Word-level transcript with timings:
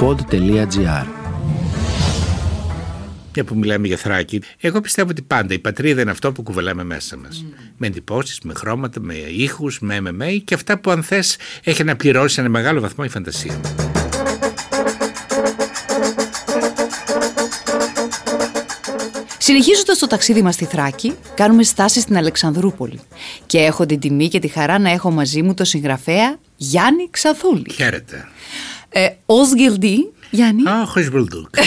pod.gr 0.00 1.06
μια 3.34 3.46
που 3.46 3.58
μιλάμε 3.58 3.86
για 3.86 3.96
θράκη, 3.96 4.42
εγώ 4.60 4.80
πιστεύω 4.80 5.10
ότι 5.10 5.22
πάντα 5.22 5.54
η 5.54 5.58
πατρίδα 5.58 6.00
είναι 6.00 6.10
αυτό 6.10 6.32
που 6.32 6.42
κουβαλάμε 6.42 6.84
μέσα 6.84 7.16
μας. 7.16 7.44
Με 7.76 7.86
εντυπώσεις, 7.86 8.40
με 8.40 8.54
χρώματα, 8.54 9.00
με 9.00 9.14
ήχους, 9.14 9.80
με 9.80 10.00
MMA 10.04 10.38
και 10.44 10.54
αυτά 10.54 10.78
που 10.78 10.90
αν 10.90 11.02
θες 11.02 11.36
έχει 11.64 11.84
να 11.84 11.96
πληρώσει 11.96 12.34
σε 12.34 12.40
ένα 12.40 12.48
μεγάλο 12.48 12.80
βαθμό 12.80 13.04
η 13.06 13.10
φαντασία. 13.10 13.60
Συνεχίζοντας 19.38 19.98
το 19.98 20.06
ταξίδι 20.06 20.42
μας 20.42 20.54
στη 20.54 20.64
Θράκη, 20.64 21.14
κάνουμε 21.34 21.62
στάση 21.62 22.00
στην 22.00 22.16
Αλεξανδρούπολη. 22.16 23.00
Και 23.46 23.58
έχω 23.58 23.86
την 23.86 24.00
τιμή 24.00 24.28
και 24.28 24.38
τη 24.38 24.48
χαρά 24.48 24.78
να 24.78 24.90
έχω 24.90 25.10
μαζί 25.10 25.42
μου 25.42 25.54
το 25.54 25.64
συγγραφέα 25.64 26.38
Γιάννη 26.56 27.08
Ξαθούλη. 27.10 27.72
Χαίρετε. 27.72 28.28
Ε, 28.88 29.06
Ως 29.26 29.48
Γκυλντή, 29.54 30.12
Γιάννη. 30.30 30.68
Α, 30.68 30.84
χωρίς 30.86 31.10
μπουλντούκ. 31.10 31.48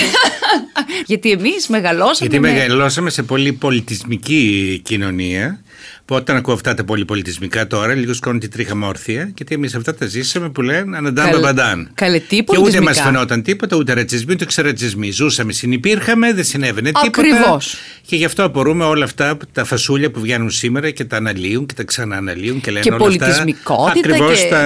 Γιατί 1.05 1.31
εμείς 1.31 1.67
μεγαλώσαμε. 1.67 2.15
Γιατί 2.19 2.39
με- 2.39 2.51
μεγαλώσαμε 2.51 3.09
σε 3.09 3.23
πολύ 3.23 3.53
πολιτισμική 3.53 4.81
κοινωνία. 4.83 5.61
Που 6.11 6.17
όταν 6.17 6.35
ακούω 6.35 6.53
αυτά 6.53 6.73
τα 6.73 6.83
πολύ 6.83 7.05
πολιτισμικά 7.05 7.67
τώρα, 7.67 7.93
λίγος 7.93 8.17
σκόνη 8.17 8.39
τη 8.39 8.47
τρίχα 8.47 8.75
μόρθια. 8.75 9.31
Γιατί 9.35 9.55
εμείς 9.55 9.75
αυτά 9.75 9.95
τα 9.95 10.05
ζήσαμε 10.05 10.49
που 10.49 10.61
λένε 10.61 10.97
αναντάν 10.97 11.25
Καλ- 11.25 11.35
μπαμπαντάν. 11.41 11.91
καλέ, 11.93 12.19
τι 12.19 12.25
Και 12.27 12.35
ούτε 12.35 12.53
πολιτισμικά. 12.55 12.83
μας 12.91 13.01
φαινόταν 13.01 13.41
τίποτα, 13.41 13.75
ούτε 13.75 13.93
ρατσισμοί, 13.93 14.33
ούτε 14.33 14.45
ξερατσισμοί. 14.45 15.11
Ζούσαμε, 15.11 15.53
συνυπήρχαμε, 15.53 16.33
δεν 16.33 16.43
συνέβαινε 16.43 16.91
τίποτα. 16.91 17.07
Ακριβώς. 17.07 17.75
Και 18.07 18.15
γι' 18.15 18.25
αυτό 18.25 18.43
απορούμε 18.43 18.83
όλα 18.85 19.03
αυτά 19.03 19.37
τα 19.51 19.63
φασούλια 19.63 20.11
που 20.11 20.19
βγαίνουν 20.19 20.49
σήμερα 20.49 20.89
και 20.89 21.05
τα 21.05 21.17
αναλύουν 21.17 21.65
και 21.65 21.73
τα 21.73 21.83
ξανααναλύουν 21.83 22.61
και 22.61 22.71
λένε 22.71 22.83
Και 22.83 22.91
όλα 22.93 23.05
αυτά. 23.07 23.17
πολιτισμικότητα 23.25 23.99
Ακριβώς 24.09 24.41
και- 24.41 24.47
τα 24.49 24.61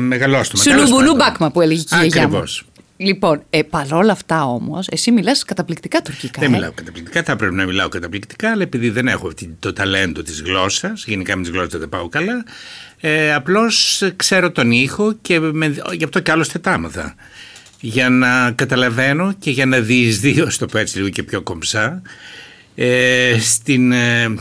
μεγαλώστομα. 0.00 0.62
Σουλουμπουλού 0.62 1.14
μπάκμα 1.14 1.50
που 1.50 1.60
έλεγε 1.60 1.80
και 1.82 1.94
η 1.94 1.98
γιαγιά 1.98 2.20
μου. 2.20 2.26
Ακριβώς. 2.26 2.64
Λοιπόν, 3.00 3.42
ε, 3.50 3.62
παρόλα 3.62 4.12
αυτά 4.12 4.44
όμως, 4.44 4.86
εσύ 4.88 5.10
μιλάς 5.10 5.44
καταπληκτικά 5.44 6.02
τουρκικά. 6.02 6.40
Δεν 6.40 6.52
ε. 6.52 6.56
μιλάω 6.56 6.72
καταπληκτικά, 6.74 7.22
θα 7.22 7.36
πρέπει 7.36 7.54
να 7.54 7.64
μιλάω 7.64 7.88
καταπληκτικά, 7.88 8.50
αλλά 8.50 8.62
επειδή 8.62 8.90
δεν 8.90 9.08
έχω 9.08 9.26
αυτή- 9.26 9.56
το 9.58 9.72
ταλέντο 9.72 10.22
της 10.22 10.42
γλώσσας, 10.42 11.04
γενικά 11.06 11.36
με 11.36 11.42
τις 11.42 11.50
γλώσσες 11.50 11.70
δεν 11.72 11.80
τα 11.80 11.88
πάω 11.88 12.08
καλά, 12.08 12.44
ε, 13.00 13.34
απλώς 13.34 14.02
ξέρω 14.16 14.50
τον 14.50 14.70
ήχο 14.70 15.12
και 15.22 15.40
με, 15.40 15.74
γι' 15.92 16.04
αυτό 16.04 16.20
και 16.20 16.30
άλλωστε 16.30 16.58
τα 16.58 16.72
άμαθα. 16.72 17.14
Για 17.80 18.08
να 18.08 18.50
καταλαβαίνω 18.50 19.34
και 19.38 19.50
για 19.50 19.66
να 19.66 19.80
διεισδύω, 19.80 20.50
στο 20.50 20.66
πω 20.66 20.78
έτσι 20.78 20.96
λίγο 20.96 21.08
και 21.08 21.22
πιο 21.22 21.42
κομψά, 21.42 22.02
ε, 22.74 23.36
στην, 23.40 23.92
ε, 23.92 24.34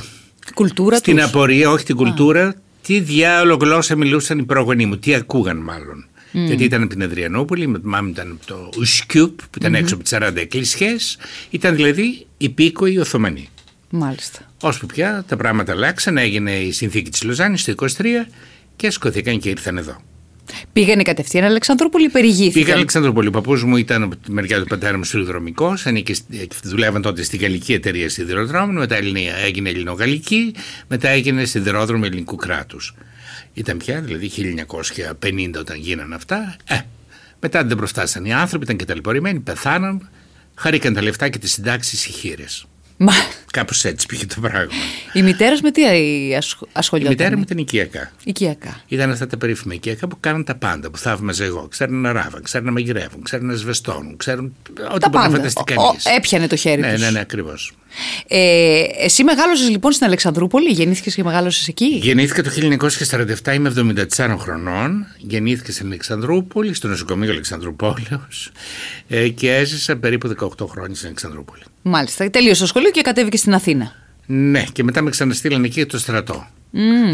Κουλτούρα 0.53 0.97
στην 0.97 1.16
τους. 1.16 1.25
απορία, 1.25 1.69
όχι 1.69 1.85
την 1.85 1.95
κουλτούρα, 1.95 2.55
τι 2.81 3.00
διάολο 3.00 3.55
γλώσσα 3.55 3.95
μιλούσαν 3.95 4.39
οι 4.39 4.44
πρόγονοί 4.44 4.85
μου, 4.85 4.97
τι 4.97 5.13
ακούγαν 5.13 5.58
μάλλον. 5.58 6.08
Γιατί 6.45 6.63
ήταν 6.63 6.81
από 6.81 6.91
την 6.91 7.03
Αδριανούπολη, 7.03 7.67
με 7.67 7.80
μάμη 7.83 8.09
ήταν 8.09 8.31
από 8.31 8.45
το 8.45 8.69
Ουσκιούπ 8.77 9.39
που 9.39 9.57
ήταν 9.57 9.75
έξω 9.75 9.93
από 9.93 10.03
τις 10.03 10.13
40 10.16 10.35
εκκλησιές, 10.35 11.17
ήταν 11.49 11.75
δηλαδή 11.75 12.25
υπήκοοι 12.38 12.97
Οθωμανοί. 12.97 13.49
Μάλιστα. 13.89 14.52
Ώσπου 14.61 14.85
πια 14.85 15.23
τα 15.27 15.38
πράγματα 15.38 15.71
αλλάξαν, 15.71 16.17
έγινε 16.17 16.52
η 16.52 16.71
συνθήκη 16.71 17.09
της 17.09 17.23
Λοζάνης 17.23 17.63
το 17.63 17.73
23 17.77 17.88
και 18.75 18.89
σκοθήκαν 18.89 19.39
και 19.39 19.49
ήρθαν 19.49 19.77
εδώ. 19.77 20.02
Πήγανε 20.73 21.02
κατευθείαν 21.02 21.44
Αλεξανδρούπολη 21.44 22.05
ή 22.05 22.09
περιηγήθηκαν; 22.09 22.63
Πήγα 22.63 22.75
Αλεξανδροπολί. 22.75 23.27
Ο 23.27 23.31
παππούς 23.31 23.63
μου 23.63 23.77
ήταν 23.77 24.03
από 24.03 24.16
τη 24.16 24.31
μεριά 24.31 24.59
του 24.59 24.66
πατέρα 24.66 24.97
μου 24.97 25.03
σιδηροδρομικό. 25.03 25.73
Δουλεύαν 26.63 27.01
τότε 27.01 27.23
στη 27.23 27.38
γαλλική 27.38 27.73
εταιρεία 27.73 28.09
σιδηροδρόμων. 28.09 28.75
Μετά 28.75 28.95
έγινε, 28.95 29.19
έγινε 29.45 29.69
ελληνογαλλική. 29.69 30.53
Μετά 30.88 31.09
έγινε 31.09 31.45
σιδηρόδρομο 31.45 32.03
ελληνικού 32.05 32.35
κράτους. 32.35 32.95
Ήταν 33.58 33.77
πια 33.77 34.02
δηλαδή 34.02 34.31
1950 35.22 35.53
όταν 35.58 35.77
γίνανε 35.77 36.16
αυτά. 36.16 36.55
Ε, 36.66 36.80
μετά 37.39 37.63
δεν 37.63 37.77
προφτάσαν 37.77 38.25
οι 38.25 38.33
άνθρωποι, 38.33 38.63
ήταν 38.63 38.77
και 38.77 38.86
ταλαιπωρημένοι, 38.86 39.39
πεθάναν. 39.39 40.09
Χαρήκαν 40.55 40.94
τα 40.94 41.02
λεφτά 41.02 41.30
και 41.30 41.38
τις 41.38 41.52
συντάξεις 41.52 42.05
οι 42.05 42.11
χείρες. 42.11 42.66
Μα 42.98 43.14
Κάπως 43.52 43.86
έτσι 43.86 44.06
πήγε 44.06 44.26
το 44.26 44.36
πράγμα. 44.42 44.72
η 45.14 45.22
μητέρα 45.22 45.56
σου 45.56 45.62
με 45.64 45.72
τι 45.72 45.81
ασχ... 46.35 46.62
Η 46.62 46.66
ασχολιόταν; 46.72 47.13
μητέρα 47.18 47.35
μου 47.38 47.41
ήταν 47.46 47.58
οικιακά. 47.58 48.12
Οικιακά. 48.24 48.81
Ήταν 48.88 49.12
αυτά 49.12 49.28
τα 49.28 49.38
περίφημα 49.38 49.74
οικιακά 49.74 50.08
που 50.08 50.18
κάνουν 50.19 50.44
τα 50.44 50.56
πάντα, 50.56 50.90
που 50.90 50.97
θαύμαζα 50.97 51.44
εγώ. 51.46 51.68
Ξέρουν 51.68 52.02
να 52.02 52.12
ράβουν, 52.12 52.41
ξέρουν 52.44 52.66
να 52.66 52.72
μαγειρεύουν, 52.72 53.24
ξέρουν 53.24 53.46
να 53.46 53.53
σβεστώνουν, 53.53 54.18
ξέρουν 54.18 54.56
ό,τι 54.69 54.78
Τα 54.80 54.90
μπορεί 54.91 55.03
να 55.03 55.09
πάντα. 55.09 55.36
φανταστεί 55.36 55.62
Ο- 55.62 55.63
κανείς. 55.63 56.06
ο- 56.06 56.09
έπιανε 56.16 56.47
το 56.47 56.56
χέρι 56.56 56.81
Ναι, 56.81 56.91
τους. 56.94 57.02
ναι, 57.02 57.09
ναι, 57.09 57.19
ακριβώς. 57.19 57.74
Ε, 58.28 58.81
εσύ 59.00 59.24
μεγάλωσες 59.24 59.69
λοιπόν 59.69 59.91
στην 59.91 60.06
Αλεξανδρούπολη, 60.06 60.69
γεννήθηκες 60.69 61.16
και 61.16 61.24
μεγάλωσες 61.24 61.68
εκεί; 61.68 61.86
Γεννήθηκα 61.86 62.44
το 62.44 62.50
1947, 62.50 63.53
είμαι 63.53 63.69
74 63.69 64.38
χρονών. 64.38 65.06
Γεννήθηκα 65.18 65.72
στην 65.72 65.86
Αλεξανδρούπολη, 65.86 66.74
στο 66.74 66.88
νοσοκομείο 66.88 67.31
Αλεξανδρουπόλεως 67.31 68.52
ε, 69.07 69.28
και 69.28 69.56
έζησα 69.56 69.96
περίπου 69.97 70.28
18 70.40 70.68
χρόνια 70.68 70.96
στην 70.96 71.07
Αλεξανδρούπολη. 71.07 71.62
Μάλιστα. 71.88 72.30
Τελείωσε 72.30 72.62
το 72.62 72.68
σχολείο 72.68 72.92
και 72.92 73.02
κατέβηκε 73.02 73.38
στην 73.38 73.53
Αθήνα. 73.53 73.96
Ναι, 74.25 74.64
και 74.72 74.84
μετά 74.84 75.02
με 75.02 75.09
ξαναστείλανε 75.09 75.66
εκεί 75.66 75.74
για 75.75 75.88
το 75.88 75.98
στρατό. 76.00 76.48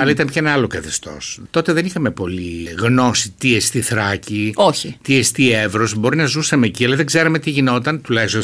Αλλά 0.02 0.12
ήταν 0.12 0.28
πια 0.28 0.42
ένα 0.42 0.52
άλλο 0.54 0.68
καθεστώς. 0.68 1.42
Τότε 1.52 1.74
δεν 1.74 1.86
είχαμε 1.86 2.12
πολύ 2.12 2.76
γνώση 2.78 3.34
τι 3.38 3.56
εστί 3.56 3.82
Θράκη, 3.82 4.52
Όχι. 4.56 4.98
τι 5.02 5.18
εστί 5.18 5.52
Εύρος. 5.52 5.96
Μπορεί 5.96 6.18
να 6.18 6.26
ζούσαμε 6.26 6.66
εκεί, 6.66 6.86
αλλά 6.86 6.96
δεν 6.96 7.06
ξέραμε 7.06 7.40
τι 7.40 7.50
γινόταν, 7.50 8.02
τουλάχιστον 8.02 8.44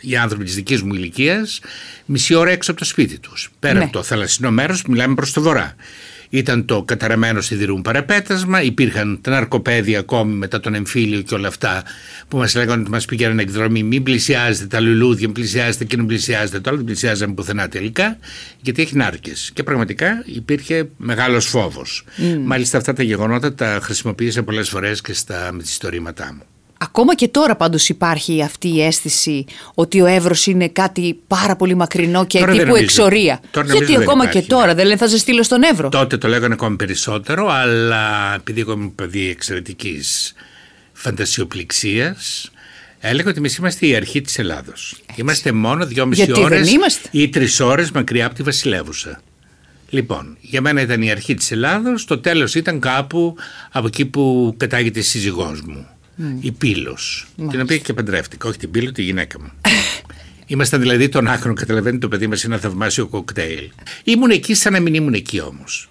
οι 0.00 0.16
άνθρωποι 0.16 0.44
της 0.44 0.54
δικής 0.54 0.82
μου 0.82 0.94
ηλικίας, 0.94 1.60
μισή 2.04 2.34
ώρα 2.34 2.50
έξω 2.50 2.70
από 2.70 2.80
το 2.80 2.86
σπίτι 2.86 3.18
τους. 3.18 3.50
Πέρα 3.58 3.78
Ναι. 3.78 3.84
από 3.84 3.92
το 3.92 4.02
θαλασσινό 4.02 4.50
μέρος, 4.50 4.82
μιλάμε 4.88 5.14
προς 5.14 5.32
το 5.32 5.40
βορρά. 5.40 5.74
Ήταν 6.32 6.64
το 6.64 6.82
καταραμένο 6.82 7.40
σιδηρούν 7.40 7.82
παραπέτασμα, 7.82 8.62
υπήρχαν 8.62 9.18
τα 9.20 9.30
ναρκοπαίδια 9.30 9.98
ακόμη 9.98 10.34
μετά 10.34 10.60
τον 10.60 10.74
εμφύλιο 10.74 11.20
και 11.20 11.34
όλα 11.34 11.48
αυτά 11.48 11.82
που 12.28 12.36
μας 12.36 12.54
λέγανε 12.54 12.80
ότι 12.80 12.90
μας 12.90 13.04
πήγαιναν 13.04 13.38
εκδρομή. 13.38 13.82
Μην 13.82 14.02
πλησιάζετε 14.02 14.66
τα 14.66 14.80
λουλούδια, 14.80 15.26
μην 15.26 15.34
πλησιάζετε 15.34 15.84
και 15.84 15.96
μην 15.96 16.06
πλησιάζετε 16.06 16.60
το 16.60 16.68
άλλο, 16.68 16.78
δεν 16.78 16.86
πλησιάζαμε 16.86 17.34
πουθενά 17.34 17.68
τελικά, 17.68 18.18
γιατί 18.60 18.82
έχει 18.82 18.96
νάρκες. 18.96 19.50
Και 19.54 19.62
πραγματικά 19.62 20.22
υπήρχε 20.26 20.88
μεγάλος 20.96 21.46
φόβος. 21.46 22.04
Μάλιστα 22.44 22.78
αυτά 22.78 22.92
τα 22.92 23.02
γεγονότα 23.02 23.54
τα 23.54 23.78
χρησιμοποίησα 23.82 24.42
πολλές 24.42 24.68
φορές 24.68 25.00
και 25.00 25.12
στα 25.12 25.52
μυθιστορήματά 25.52 26.34
μου. 26.34 26.42
Ακόμα 26.82 27.14
και 27.14 27.28
τώρα 27.28 27.56
πάντως 27.56 27.88
υπάρχει 27.88 28.42
αυτή 28.42 28.68
η 28.68 28.82
αίσθηση 28.82 29.44
ότι 29.74 30.00
ο 30.00 30.06
Εύρος 30.06 30.46
είναι 30.46 30.68
κάτι 30.68 31.20
πάρα 31.26 31.56
πολύ 31.56 31.74
μακρινό 31.74 32.26
και 32.26 32.38
Τώρα 32.38 32.50
δεν 32.50 32.60
τύπου 32.60 32.74
νομίζω. 32.74 32.84
εξορία. 32.84 33.40
Τώρα 33.50 33.66
νομίζω 33.66 33.84
Γιατί 33.84 33.92
δεν 33.92 34.08
ακόμα 34.08 34.24
υπάρχει, 34.24 34.40
και 34.40 34.54
τώρα 34.54 34.66
ναι. 34.66 34.74
δεν 34.74 34.84
λένε 34.84 34.96
θα 34.96 35.08
σε 35.08 35.18
στείλω 35.18 35.42
στον 35.42 35.62
Εύρο. 35.62 35.88
Τότε 35.88 36.16
το 36.16 36.28
λέγανε 36.28 36.54
ακόμη 36.54 36.76
περισσότερο, 36.76 37.48
αλλά 37.48 38.34
επειδή 38.34 38.60
εγώ 38.60 38.72
είμαι 38.72 38.92
παιδί 38.94 39.28
εξαιρετικής 39.28 40.34
φαντασιοπληξίας, 40.92 42.50
έλεγα 42.98 43.28
ότι 43.28 43.38
εμείς 43.38 43.56
είμαστε 43.56 43.86
η 43.86 43.94
αρχή 43.94 44.20
της 44.20 44.38
Ελλάδος. 44.38 45.02
Είμαστε 45.14 45.52
μόνο 45.52 45.86
δυόμιση 45.86 46.24
Γιατί 46.24 46.40
δεν 46.40 46.52
ώρες 46.52 46.72
είμαστε; 46.72 47.08
ή 47.10 47.28
τρεις 47.28 47.60
ώρες 47.60 47.90
μακριά 47.90 48.26
από 48.26 48.34
τη 48.34 48.42
Βασιλεύουσα. 48.42 49.20
Λοιπόν, 49.90 50.36
για 50.40 50.60
μένα 50.60 50.80
ήταν 50.80 51.02
η 51.02 51.10
αρχή 51.10 51.34
της 51.34 51.50
Ελλάδος, 51.50 52.04
το 52.04 52.18
τέλος 52.18 52.54
ήταν 52.54 52.80
κάπου 52.80 53.36
από 53.70 53.86
εκεί 53.86 54.04
που 54.04 54.54
κατάγεται 54.56 54.98
η 54.98 55.02
σύζυγός 55.02 55.60
μου, 55.60 55.86
η 56.40 56.52
Πύλος, 56.52 57.26
την 57.50 57.60
οποία 57.60 57.78
και 57.78 57.92
παντρεύτηκα, 57.92 58.48
όχι 58.48 58.58
την 58.58 58.70
Πύλο, 58.70 58.92
τη 58.92 59.02
γυναίκα 59.02 59.40
μου. 59.40 59.50
Ήμασταν 60.46 60.80
δηλαδή 60.80 61.08
τον 61.08 61.26
άκρον, 61.28 61.54
καταλαβαίνει 61.54 61.98
το 61.98 62.08
παιδί 62.08 62.26
μας, 62.26 62.44
ένα 62.44 62.58
θαυμάσιο 62.58 63.06
κοκτέιλ. 63.06 63.70
Ήμουν 64.04 64.30
εκεί 64.30 64.54
σαν 64.54 64.72
να 64.72 64.80
μην 64.80 64.94
ήμουν 64.94 65.14
εκεί 65.14 65.40
όμως. 65.40 65.90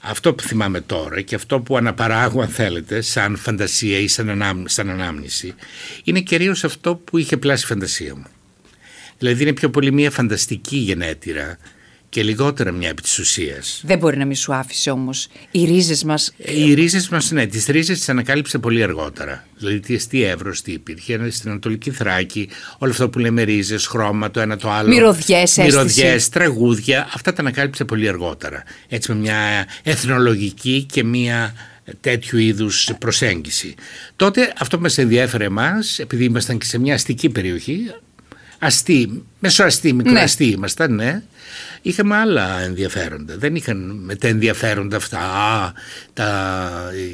Αυτό 0.00 0.34
που 0.34 0.42
θυμάμαι 0.42 0.80
τώρα 0.80 1.20
και 1.20 1.34
αυτό 1.34 1.60
που 1.60 1.76
αναπαράγω 1.76 2.40
αν 2.40 2.48
θέλετε 2.48 3.00
σαν 3.00 3.36
φαντασία 3.36 3.98
ή 3.98 4.08
σαν, 4.08 4.30
ανάμ, 4.30 4.62
σαν 4.66 4.90
ανάμνηση 4.90 5.54
είναι 6.04 6.20
κυρίως 6.20 6.64
αυτό 6.64 6.94
που 6.94 7.18
είχε 7.18 7.36
πλάσει 7.36 7.64
η 7.64 7.66
φαντασία 7.66 8.14
μου. 8.14 8.26
Δηλαδή 9.18 9.42
είναι 9.42 9.52
πιο 9.52 9.70
πολύ 9.70 9.92
μια 9.92 10.10
φανταστική 10.10 10.76
γενέτειρα 10.76 11.58
και 12.16 12.22
λιγότερα 12.22 12.72
μια 12.72 12.88
επί 12.88 13.02
της 13.02 13.18
ουσίας. 13.18 13.80
Δεν 13.84 13.98
μπορεί 13.98 14.16
να 14.16 14.24
μην 14.24 14.36
σου 14.36 14.54
άφησε 14.54 14.90
όμως 14.90 15.28
οι 15.50 15.64
ρίζες 15.64 16.04
μας 16.04 16.32
Ε, 16.38 16.60
Οι 16.60 16.74
ρίζες 16.74 17.08
μας, 17.08 17.30
ναι, 17.30 17.46
τις 17.46 17.66
ρίζες 17.66 17.98
τις 17.98 18.08
ανακάλυψε 18.08 18.58
πολύ 18.58 18.82
αργότερα. 18.82 19.46
Δηλαδή, 19.58 19.80
τι 19.80 19.94
εστί 19.94 20.22
εύρος, 20.22 20.62
τι 20.62 20.72
υπήρχε 20.72 21.14
ένα 21.14 21.30
στην 21.30 21.50
Ανατολική 21.50 21.90
Θράκη, 21.90 22.48
όλο 22.78 22.90
αυτό 22.90 23.08
που 23.08 23.18
λέμε 23.18 23.42
ρίζες, 23.42 23.86
χρώμα, 23.86 24.30
το 24.30 24.40
ένα 24.40 24.56
το 24.56 24.70
άλλο. 24.70 24.88
Μυρωδιές, 24.88 25.40
αίσθηση. 25.42 25.66
Μυρωδιές, 25.66 26.28
τραγούδια, 26.28 27.08
αυτά 27.14 27.32
τα 27.32 27.40
ανακάλυψε 27.40 27.84
πολύ 27.84 28.08
αργότερα. 28.08 28.62
Έτσι, 28.88 29.12
με 29.12 29.18
μια 29.18 29.66
εθνολογική 29.82 30.86
και 30.92 31.04
μια 31.04 31.54
τέτοιου 32.00 32.38
είδους 32.38 32.90
προσέγγιση. 32.98 33.74
Τότε 34.16 34.52
αυτό 34.58 34.76
που 34.76 34.82
μας 34.82 34.98
ενδιέφερε 34.98 35.44
εμάς, 35.44 35.98
επειδή 35.98 36.24
ήμασταν 36.24 36.58
και 36.58 36.66
σε 36.66 36.78
μια 36.78 36.94
αστική 36.94 37.28
περιοχή, 37.28 37.90
αστή, 38.58 39.22
μεσοαστή, 39.38 39.92
μικροαστή 39.92 40.44
ήμασταν, 40.44 40.94
ναι. 40.94 41.22
Είχαμε 41.82 42.16
άλλα 42.16 42.60
ενδιαφέροντα. 42.60 43.36
Δεν 43.38 43.54
είχαν 43.54 43.76
με 44.04 44.14
τα 44.14 44.28
ενδιαφέροντα 44.28 44.96
αυτά, 44.96 45.18
α, 45.18 45.72
τα, 46.12 46.70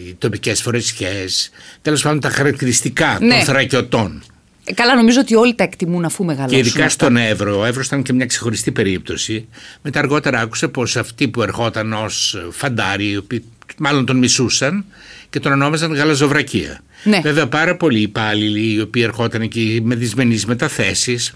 οι 0.08 0.14
τοπικές 0.14 0.62
φορεσιές, 0.62 1.50
τέλος 1.82 2.02
πάντων 2.02 2.20
τα 2.20 2.28
χαρακτηριστικά 2.30 3.18
Ναι. 3.20 3.34
των 3.34 3.44
θρακιωτών. 3.44 4.22
Ε, 4.64 4.72
Καλά, 4.72 4.94
νομίζω 4.96 5.20
ότι 5.20 5.34
όλοι 5.34 5.54
τα 5.54 5.64
εκτιμούν 5.64 6.04
αφού 6.04 6.24
μεγαλώσουν. 6.24 6.62
Και 6.62 6.68
ειδικά 6.68 6.84
αυτά. 6.84 6.88
στον 7.04 7.16
Εύρο. 7.16 7.58
Ο 7.58 7.64
Εύρος 7.64 7.86
ήταν 7.86 8.02
και 8.02 8.12
μια 8.12 8.26
ξεχωριστή 8.26 8.72
περίπτωση. 8.72 9.48
Μετά 9.82 9.98
αργότερα 9.98 10.40
άκουσα 10.40 10.68
πως 10.68 10.96
αυτοί 10.96 11.28
που 11.28 11.42
ερχόταν 11.42 11.92
ως 11.92 12.46
φαντάροι, 12.50 13.10
οι 13.10 13.16
οποίοι 13.16 13.44
μάλλον 13.78 14.06
τον 14.06 14.16
μισούσαν 14.16 14.84
και 15.30 15.40
τον 15.40 15.52
ονόμαζαν 15.52 15.94
γαλαζοβρακία. 15.94 16.80
Ναι. 17.04 17.20
Βέβαια, 17.20 17.48
πάρα 17.48 17.76
πολλοί 17.76 18.00
υπάλληλοι 18.00 18.72
οι 18.72 18.80
οποίοι 18.80 19.02
ερχόταν 19.06 19.40
εκεί 19.40 19.80
με 19.84 19.94
δυσμενείς 19.94 20.46
μεταθέσεις 20.46 21.34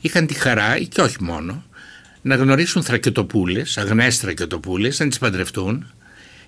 είχαν 0.00 0.26
τη 0.26 0.34
χαρά, 0.34 0.78
και 0.78 1.00
όχι 1.00 1.16
μόνο, 1.20 1.64
να 2.22 2.34
γνωρίσουν 2.34 2.82
θρακιωτοπούλε, 2.82 3.62
αγνές 3.74 4.18
θρακιωτοπούλε, 4.18 4.88
να 4.98 5.08
τις 5.08 5.18
παντρευτούν 5.18 5.92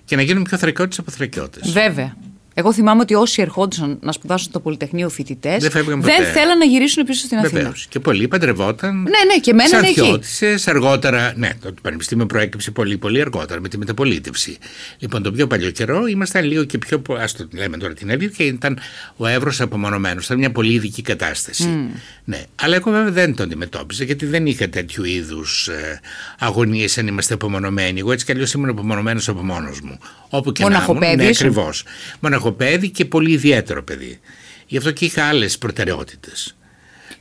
και 0.05 0.15
να 0.15 0.21
γίνουν 0.21 0.43
πιο 0.43 0.57
θρακιώτες 0.57 0.99
από 0.99 1.11
θρακιώτες. 1.11 1.71
Βέβαια. 1.71 2.15
Εγώ 2.53 2.73
θυμάμαι 2.73 3.01
ότι 3.01 3.13
όσοι 3.13 3.41
ερχόντουσαν 3.41 3.97
να 4.01 4.11
σπουδάσουν 4.11 4.49
στο 4.49 4.59
Πολυτεχνείο 4.59 5.09
φοιτητές 5.09 5.61
Δεν 5.61 5.71
φεύγαν 5.71 5.99
ποτέ. 5.99 6.13
δεν 6.17 6.31
θέλαν 6.33 6.57
να 6.57 6.65
γυρίσουν 6.65 7.03
πίσω 7.03 7.25
στην 7.25 7.37
Αθήνα. 7.37 7.59
Βεβαίως. 7.59 7.87
Και 7.89 7.99
πολλοί 7.99 8.27
παντρευόταν. 8.27 9.01
Ναι, 9.01 9.09
ναι, 9.33 9.39
και 9.41 9.53
μένανε 9.53 9.87
εκεί. 9.87 10.19
Σαν 10.57 10.75
αργότερα. 10.75 11.33
Ναι, 11.35 11.49
το 11.61 11.73
Πανεπιστήμιο 11.81 12.25
προέκυψε 12.25 12.71
πολύ, 12.71 12.97
πολύ 12.97 13.21
αργότερα 13.21 13.61
με 13.61 13.67
τη 13.67 13.77
μεταπολίτευση. 13.77 14.57
Λοιπόν, 14.99 15.23
τον 15.23 15.33
πιο 15.33 15.47
παλιό 15.47 15.71
καιρό 15.71 16.05
ήμασταν 16.05 16.45
λίγο 16.45 16.63
και 16.63 16.77
πιο. 16.77 16.97
Α 16.97 17.25
το 17.37 17.47
λέμε 17.53 17.77
τώρα 17.77 17.93
την 17.93 18.11
αλήθεια, 18.11 18.45
ήταν 18.45 18.79
ο 19.17 19.27
Εύρος 19.27 19.61
απομονωμένος. 19.61 20.25
Ήταν 20.25 20.37
μια 20.37 20.51
πολύ 20.51 20.73
ειδική 20.73 21.01
κατάσταση. 21.01 21.91
Ναι. 22.23 22.43
Αλλά 22.55 22.75
εγώ 22.75 22.91
βέβαια 22.91 23.11
δεν 23.11 23.35
το 23.35 23.43
αντιμετώπιζα 23.43 24.03
γιατί 24.03 24.25
δεν 24.25 24.45
είχα 24.45 24.69
τέτοιου 24.69 25.03
είδους 25.03 25.67
ε, 25.67 25.99
αγωνίες 26.39 26.97
αν 26.97 27.07
είμαστε 27.07 27.33
απομονωμένοι. 27.33 27.99
Εγώ 27.99 28.11
έτσι 28.11 28.25
κι 28.25 28.31
αλλιώς 28.31 28.53
ήμουν 28.53 28.69
απομονωμένος 28.69 29.27
από 29.29 29.43
μόνος 29.43 29.81
μου. 29.81 29.99
Όπου 30.29 30.51
και 30.51 30.63
να 30.63 30.67
ήμουν. 30.69 30.81
Μοναχοπέδι 30.83 31.15
Ναι, 31.15 31.23
ήσουν; 31.29 31.47
ακριβώς. 31.47 31.83
Μοναχοπέδι 32.19 32.89
και 32.89 33.05
πολύ 33.05 33.31
ιδιαίτερο 33.31 33.83
παιδί. 33.83 34.19
Γι' 34.67 34.77
αυτό 34.77 34.91
και 34.91 35.05
είχα 35.05 35.23
άλλες 35.23 35.57
προτεραιότητες. 35.57 36.55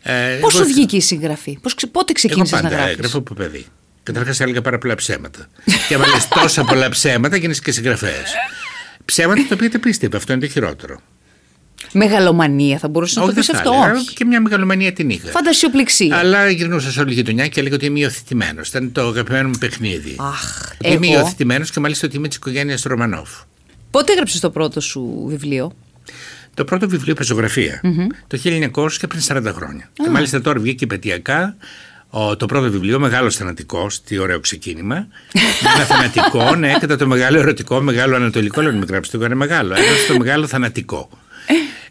Ε, 0.03 0.39
Πόσο 0.41 0.59
εγώ- 0.59 0.67
βγήκε 0.67 0.97
η 0.97 1.01
συγγραφή, 1.01 1.59
Πώς, 1.63 1.75
ξε- 1.75 1.91
πότε 1.91 2.05
εγώ 2.05 2.13
ξεκίνησες 2.15 2.53
να 2.53 2.63
πάντα 2.63 2.75
γράφεις; 2.77 2.97
έγραφα 2.97 3.19
από 3.19 3.35
παιδί. 3.35 3.67
Καταρχάς 4.03 4.41
έλεγα 4.41 4.61
πάρα 4.63 4.79
πολλά 4.79 4.95
ψέματα. 4.95 5.49
και 5.89 5.95
άμα 5.95 6.07
λες 6.07 6.29
τόσα 6.29 6.65
πολλά 6.65 6.89
ψέματα, 6.89 7.37
γίνεσαι 7.37 7.61
και 7.65 7.73
συγγραφέας. 7.73 8.33
ψέματα 9.05 9.41
τα 9.49 9.55
οποία 9.55 9.71
τα 9.71 9.79
πίστευε. 9.79 10.17
Αυτό 10.17 10.33
είναι 10.33 10.47
το 10.47 10.53
χειρότερο. 10.53 11.01
Μεγαλομανία, 11.93 12.79
θα 12.79 12.89
μπορούσε 12.89 13.21
να 13.21 13.27
το 13.27 13.33
δεν 13.33 13.37
πεις 13.41 13.47
θα 13.47 13.57
αυτό. 13.59 13.71
έλεγα. 13.73 13.93
Όχι. 13.93 14.15
Και 14.15 14.25
μια 14.25 14.41
μεγαλομανία 14.41 14.93
την 14.93 15.11
είχα. 15.11 15.29
Φαντασιοπληξία. 15.31 16.17
Αλλά 16.17 16.49
γυρνούσα 16.51 16.91
σε 16.91 17.01
όλη 17.01 17.11
η 17.11 17.15
γειτονιά 17.15 17.47
και 17.49 17.61
έλεγα 17.61 17.75
ότι 17.75 17.87
είμαι 17.87 17.99
υιοθετημένος. 17.99 18.69
Ήταν 18.69 18.93
το 18.93 19.07
αγαπημένο 19.09 19.49
μου 19.49 19.59
παιχνίδι. 19.61 20.17
Αχ, 20.19 20.71
Ότι 20.85 20.95
Είμαι 20.95 21.07
εγώ- 21.07 21.19
υιοθετημένος 21.19 21.71
και 21.71 21.81
μάλιστα 21.81 22.07
ότι 22.07 22.17
είμαι 22.17 22.29
της 22.29 22.37
οικογένειας 22.37 22.83
Ρωμανόφ. 22.83 23.29
Πότε 23.91 24.13
έγραψες 24.13 24.41
το 24.41 24.51
πρώτο 24.51 24.81
σου 24.81 25.25
βιβλίο; 25.27 25.73
Το 26.55 26.65
πρώτο 26.65 26.89
βιβλίο 26.89 27.15
πεζογραφία, 27.15 27.81
το 28.27 28.37
1900 28.37 28.99
και 28.99 29.07
πριν 29.07 29.23
40 29.27 29.53
χρόνια. 29.55 29.91
Και 29.93 30.11
μάλιστα 30.11 30.41
τώρα 30.41 30.61
βγήκε 30.61 30.85
υπετειακά 30.85 31.57
ο, 32.11 32.37
το 32.37 32.47
πρώτο 32.47 32.71
βιβλίο, 32.71 32.99
Μεγάλος 32.99 33.37
Θανατικός, 33.37 34.03
τι 34.03 34.19
ωραίο 34.19 34.41
ξεκίνημα. 34.41 34.95
Με 35.35 35.41
ένα 35.77 35.85
θανατικό, 35.85 36.55
ναι, 36.55 36.73
κατά 36.81 36.97
το 36.97 37.07
μεγάλο 37.07 37.39
ερωτικό, 37.39 37.81
μεγάλο 37.81 38.17
ανατολικό, 38.17 38.61
λέω 38.61 38.71
να 38.73 38.79
μην 38.79 38.87
γράψεις 38.89 39.13
το 39.19 39.25
είναι 39.25 39.35
μεγάλο. 39.35 39.75
Έγραψε 39.75 40.13
το 40.13 40.19
μεγάλο 40.19 40.47
θανατικό. 40.47 41.11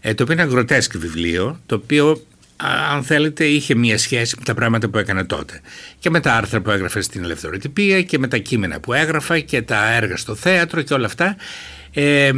Ε, 0.07 0.13
το 0.13 0.23
οποίο 0.23 0.33
είναι 0.33 0.43
ένα 0.43 0.51
γκροτέσκ 0.51 0.97
βιβλίο, 0.97 1.59
το 1.65 1.75
οποίο 1.75 2.09
α, 2.55 2.67
αν 2.93 3.03
θέλετε, 3.03 3.45
είχε 3.45 3.75
μία 3.75 3.97
σχέση 3.97 4.35
με 4.39 4.45
τα 4.45 4.53
πράγματα 4.53 4.89
που 4.89 4.97
έκανα 4.97 5.25
τότε. 5.25 5.61
Και 5.99 6.09
με 6.09 6.19
τα 6.19 6.33
άρθρα 6.33 6.61
που 6.61 6.69
έγραφε 6.69 7.01
στην 7.01 7.23
ελευθεροτυπία 7.23 8.01
και 8.01 8.17
με 8.17 8.27
τα 8.27 8.37
κείμενα 8.37 8.79
που 8.79 8.93
έγραφα 8.93 9.39
και 9.39 9.61
τα 9.61 9.93
έργα 9.93 10.17
στο 10.17 10.35
θέατρο 10.35 10.81
και 10.81 10.93
όλα 10.93 11.05
αυτά. 11.05 11.35
Ε, 11.93 12.31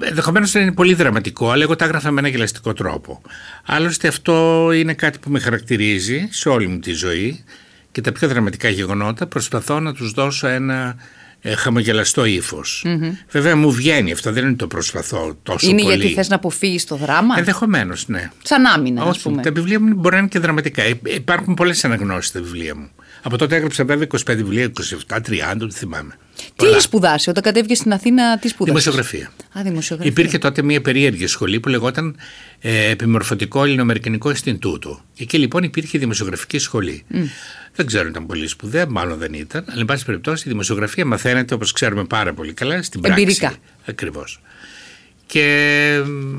Ενδεχομένως 0.00 0.52
να 0.52 0.60
είναι 0.60 0.72
πολύ 0.72 0.94
δραματικό, 0.94 1.50
αλλά 1.50 1.62
εγώ 1.62 1.76
τα 1.76 1.84
έγραφα 1.84 2.10
με 2.10 2.20
ένα 2.20 2.28
γελαστικό 2.28 2.72
τρόπο. 2.72 3.22
Άλλωστε, 3.66 4.08
αυτό 4.08 4.68
είναι 4.74 4.94
κάτι 4.94 5.18
που 5.18 5.30
με 5.30 5.38
χαρακτηρίζει 5.38 6.28
σε 6.30 6.48
όλη 6.48 6.66
μου 6.66 6.78
τη 6.78 6.92
ζωή 6.92 7.44
και 7.92 8.00
τα 8.00 8.12
πιο 8.12 8.28
δραματικά 8.28 8.68
γεγονότα 8.68 9.26
προσπαθώ 9.26 9.80
να 9.80 9.94
τους 9.94 10.10
δώσω 10.10 10.46
ένα 10.46 10.96
ε, 11.44 11.54
χαμογελαστό 11.54 12.24
ύφος. 12.24 12.84
Βέβαια, 13.30 13.56
μου 13.56 13.72
βγαίνει 13.72 14.12
αυτό, 14.12 14.32
δεν 14.32 14.44
είναι 14.44 14.54
το 14.56 14.66
προσπαθώ 14.66 15.36
τόσο 15.42 15.68
είναι 15.70 15.82
πολύ. 15.82 15.94
γιατί 15.96 16.14
θες 16.14 16.28
να 16.28 16.36
αποφύγεις 16.36 16.84
το 16.84 16.96
δράμα; 16.96 17.34
Ενδεχομένως, 17.38 18.08
ναι. 18.08 18.30
Σαν 18.42 18.66
άμυνα, 18.66 19.02
ας 19.02 19.08
Όχι, 19.08 19.22
πούμε. 19.22 19.42
τα 19.42 19.50
βιβλία 19.52 19.80
μου 19.80 19.94
μπορεί 19.94 20.14
να 20.14 20.20
είναι 20.20 20.28
και 20.28 20.38
δραματικά. 20.38 20.82
Ε, 20.82 20.98
Υπάρχουν 21.04 21.54
πολλές 21.54 21.84
αναγνώσεις 21.84 22.28
στα 22.28 22.40
βιβλία 22.42 22.76
μου. 22.76 22.90
Από 23.22 23.38
τότε 23.38 23.56
έγραψα 23.56 23.84
βέβαια 23.84 24.06
25 24.06 24.18
βιβλία, 24.26 24.72
27, 25.08 25.16
30, 25.16 25.20
δεν 25.56 25.70
θυμάμαι. 25.70 26.18
Τι 26.36 26.44
Πολλά. 26.56 26.70
είχε 26.70 26.80
σπουδάσει, 26.80 27.30
όταν 27.30 27.42
κατέβηκες 27.42 27.78
στην 27.78 27.92
Αθήνα, 27.92 28.38
τι 28.38 28.48
σπουδάσει. 28.48 28.70
Δημοσιογραφία. 28.78 29.32
Α, 29.58 29.62
δημοσιογραφία. 29.62 30.12
Υπήρχε 30.12 30.38
τότε 30.38 30.62
μια 30.62 30.80
περίεργη 30.80 31.26
σχολή 31.26 31.60
που 31.60 31.68
λεγόταν 31.68 32.16
ε, 32.60 32.90
Επιμορφωτικό 32.90 33.64
Ελληνοαμερικανικό 33.64 34.28
Ινστιτούτο. 34.30 35.00
Εκεί 35.18 35.38
λοιπόν 35.38 35.62
υπήρχε 35.62 35.98
δημοσιογραφική 35.98 36.58
σχολή. 36.58 37.04
Δεν 37.74 37.86
ξέρω 37.86 38.02
αν 38.02 38.08
ήταν 38.10 38.26
πολύ 38.26 38.46
σπουδαία, 38.46 38.86
μάλλον 38.88 39.18
δεν 39.18 39.32
ήταν. 39.32 39.64
Αλλά, 39.68 39.80
εν 39.80 39.86
πάση 39.86 40.04
περιπτώσει, 40.04 40.48
η 40.48 40.50
δημοσιογραφία 40.50 41.06
μαθαίνεται 41.06 41.54
όπως 41.54 41.72
ξέρουμε 41.72 42.04
πάρα 42.04 42.34
πολύ 42.34 42.52
καλά 42.52 42.82
στην 42.82 43.00
πράξη. 43.00 43.22
Εμπειρικά. 43.22 43.54
Ακριβώς. 43.84 44.40
Και, 45.26 46.02
μ, 46.06 46.38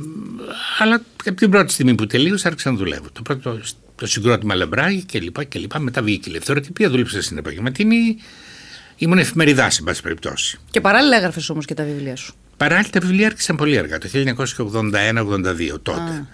αλλά 0.79 1.01
από 1.25 1.35
την 1.35 1.49
πρώτη 1.49 1.71
στιγμή 1.73 1.95
που 1.95 2.07
τελείωσα 2.07 2.47
άρχισα 2.47 2.71
να 2.71 2.77
δουλεύω. 2.77 3.05
Το 3.13 3.21
πρώτο 3.21 3.59
το 4.03 4.09
συγκρότημα 4.09 4.55
Λαμπράγη 4.55 5.03
και 5.03 5.19
λοιπά 5.19 5.43
και 5.43 5.59
λοιπά. 5.59 5.79
Μετά 5.79 6.01
βγήκε 6.01 6.29
η 6.29 6.31
ελευθεροτυπία, 6.31 6.89
δούλεψα 6.89 7.21
στην 7.21 7.37
επαγγελματινή. 7.37 8.17
Ήμουν 8.97 9.17
εφημεριδά, 9.17 9.63
εν 9.63 9.83
πάση 9.83 10.01
περιπτώσει. 10.01 10.59
Και 10.71 10.81
παράλληλα 10.81 11.17
έγραφες 11.17 11.49
όμως 11.49 11.65
και 11.65 11.73
τα 11.73 11.83
βιβλία 11.83 12.15
σου. 12.15 12.35
Παράλληλα 12.57 12.89
τα 12.89 12.99
βιβλία 12.99 13.27
άρχισαν 13.27 13.55
πολύ 13.55 13.77
αργά, 13.77 13.97
το 13.97 14.07
1981-82 14.13 15.81
τότε. 15.81 16.27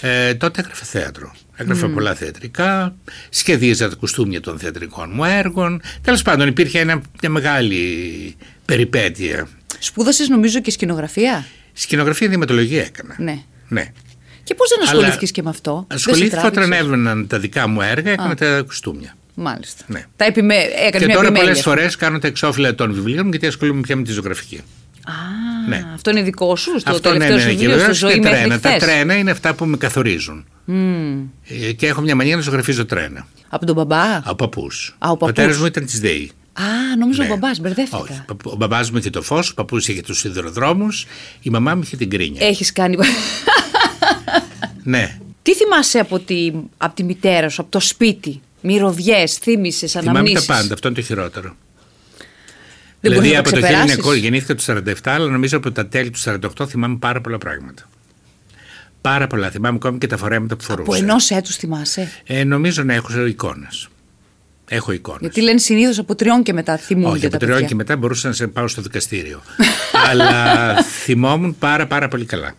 Ε, 0.00 0.34
τότε 0.34 0.60
έγραφα 0.60 0.84
θέατρο. 0.84 1.34
Έγραφα 1.56 1.88
πολλά 1.88 2.14
θεατρικά, 2.14 2.96
σχεδίαζα 3.28 3.88
τα 3.88 3.94
κουστούμια 3.96 4.40
των 4.40 4.58
θεατρικών 4.58 5.10
μου 5.12 5.24
έργων. 5.24 5.80
Τέλος 6.02 6.22
πάντων, 6.22 6.48
υπήρχε 6.48 6.78
ένα, 6.78 7.02
μια 7.20 7.30
μεγάλη 7.30 8.36
περιπέτεια. 8.64 9.48
Σπούδασες 9.78 10.28
νομίζω 10.28 10.60
και 10.60 10.70
σκηνογραφία; 10.70 11.46
Σκηνογραφία 11.72 12.28
διαματολογία 12.28 12.82
έκανα. 12.82 13.14
Ναι. 13.18 13.42
ναι. 13.68 13.92
Και 14.46 14.54
πώς 14.54 14.68
δεν 14.68 14.78
Αλλά 14.80 14.90
ασχολήθηκε 14.90 15.26
και 15.32 15.42
με 15.42 15.50
αυτό; 15.50 15.84
Δεν 15.88 15.98
σε 15.98 16.10
Ασχολήθηκα 16.10 16.40
όταν 16.40 16.52
τράβηξε; 16.52 16.80
έβαιναν 16.84 17.26
τα 17.26 17.38
δικά 17.38 17.66
μου 17.68 17.80
έργα, 17.80 18.10
έκανα 18.10 18.34
τα 18.34 18.62
κουστούμια. 18.66 19.16
Μάλιστα. 19.34 19.84
Ναι. 19.86 20.04
Τα 20.16 20.24
επιμέ... 20.24 20.54
Έκανε 20.54 20.90
Και 20.98 21.04
μια 21.04 21.14
τώρα 21.14 21.26
επιμέλεια. 21.26 21.40
πολλές 21.40 21.60
φορές 21.62 21.96
κάνω 21.96 22.18
τα 22.18 22.26
εξώφυλλα 22.26 22.74
των 22.74 22.92
βιβλίων 22.94 23.24
μου 23.24 23.30
γιατί 23.30 23.46
ασχολούμαι 23.46 23.80
πια 23.80 23.96
με 23.96 24.02
τη 24.02 24.12
ζωγραφική. 24.12 24.56
Α, 24.56 25.12
Ναι. 25.68 25.84
αυτό 25.94 26.10
είναι 26.10 26.22
δικό 26.22 26.56
σου, 26.56 26.78
στο 26.80 26.90
Αυτό 26.90 27.12
ναι, 27.12 27.18
τελευταίο 27.18 27.36
ναι, 27.36 27.42
σου 27.42 27.46
ναι. 27.48 27.52
Και 27.54 27.58
βιβλίο, 27.58 27.70
στο 27.70 27.78
βεβαίως 27.80 27.98
ζωή 27.98 28.12
και 28.12 28.20
μέχρι 28.20 28.38
τρένα. 28.38 28.60
Τα 28.60 28.68
χθες. 28.68 28.82
τρένα 28.82 29.14
είναι 29.16 29.30
αυτά 29.30 29.54
που 29.54 29.64
με 29.64 29.76
καθορίζουν. 29.76 30.44
Ε, 31.66 31.72
Και 31.72 31.86
έχω 31.86 32.00
μια 32.00 32.14
μανία 32.14 32.36
να 32.36 32.42
ζωγραφίζω 32.42 32.84
τρένα. 32.86 33.26
Από 33.48 33.66
τον 33.66 33.74
μπαμπά; 33.74 34.16
Από 34.16 34.34
παππούς. 34.34 34.96
Α, 34.98 35.08
ο 35.08 35.12
Ο 35.12 35.16
πατέρας 35.16 35.44
παππούς. 35.44 35.60
μου 35.60 35.66
ήταν 35.66 35.84
της 35.86 36.00
ΔΕΗ. 36.00 36.30
Α, 36.52 36.96
νόμιζα 36.98 37.22
Ναι. 37.22 37.28
ο 37.32 37.36
μπαμπάς, 37.36 37.58
μπερδεύτηκα. 37.60 37.98
Όχι. 37.98 38.22
Ο 38.44 38.56
μπαμπάς 38.56 38.90
μου 38.90 38.98
είχε 38.98 39.10
το 39.10 39.22
φως, 39.22 39.50
ο 39.50 39.54
παππούς 39.54 39.88
είχε 39.88 40.00
τους 40.02 40.18
σιδηροδρόμους, 40.18 41.06
η 41.40 41.50
μαμά 41.50 41.74
μου 41.74 41.80
είχε 41.84 41.96
την 41.96 42.10
κρίνια. 42.10 42.46
Έχεις 42.46 42.72
κάνει... 42.72 42.96
Ναι. 44.86 45.18
Τι 45.42 45.54
θυμάσαι 45.54 45.98
από 45.98 46.18
τη, 46.18 46.52
από 46.76 46.94
τη 46.94 47.02
μητέρα 47.04 47.48
σου, 47.48 47.62
από 47.62 47.70
το 47.70 47.80
σπίτι, 47.80 48.40
μυρωδιές, 48.60 49.34
θύμησες, 49.34 49.90
Θυμάμαι 49.90 50.06
τα 50.12 50.18
αναμνήσεις; 50.18 50.46
πάντα, 50.46 50.74
αυτό 50.74 50.88
είναι 50.88 50.96
το 50.96 51.02
χειρότερο. 51.02 51.56
Δεν 53.00 53.12
δηλαδή 53.12 53.18
μπορείς 53.20 53.32
να 53.32 53.38
από 53.38 53.50
το 53.50 53.54
το 53.54 53.62
ξεπεράσεις; 53.62 54.04
1900 54.04 54.20
γεννήθηκα 54.20 54.54
το 54.54 54.62
47, 54.66 54.94
αλλά 55.04 55.30
νομίζω 55.30 55.56
από 55.56 55.72
τα 55.72 55.86
τέλη 55.86 56.10
του 56.10 56.18
48 56.58 56.66
θυμάμαι 56.68 56.96
πάρα 56.96 57.20
πολλά 57.20 57.38
πράγματα. 57.38 57.88
Πάρα 59.00 59.26
πολλά. 59.26 59.50
Θυμάμαι 59.50 59.76
ακόμη 59.76 59.98
και 59.98 60.06
τα 60.06 60.16
φορέματα 60.16 60.56
που 60.56 60.64
φορούσα. 60.64 60.90
Από 60.90 61.04
ενός 61.04 61.30
έτους 61.30 61.56
θυμάσαι; 61.56 62.10
Ε, 62.24 62.44
νομίζω 62.44 62.82
να 62.82 62.94
έχω 62.94 63.26
εικόνες. 63.26 63.88
Έχω 64.68 64.92
εικόνες. 64.92 65.20
Γιατί 65.20 65.40
λένε 65.40 65.58
συνήθως 65.58 65.98
από 65.98 66.14
τριών 66.14 66.42
και 66.42 66.52
μετά 66.52 66.76
θυμούνται 66.76 67.08
Όχι, 67.08 67.20
τα 67.20 67.26
από 67.26 67.38
τριών 67.38 67.52
παιδιά. 67.52 67.68
και 67.68 67.74
μετά 67.74 67.96
μπορούσα 67.96 68.28
να 68.28 68.34
σε 68.34 68.46
πάω 68.46 68.68
στο 68.68 68.82
δικαστήριο. 68.82 69.42
Αλλά 70.10 70.74
θυμόμουν 70.82 71.56
πάρα 71.58 71.86
πάρα 71.86 72.08
πολύ 72.08 72.24
καλά. 72.24 72.54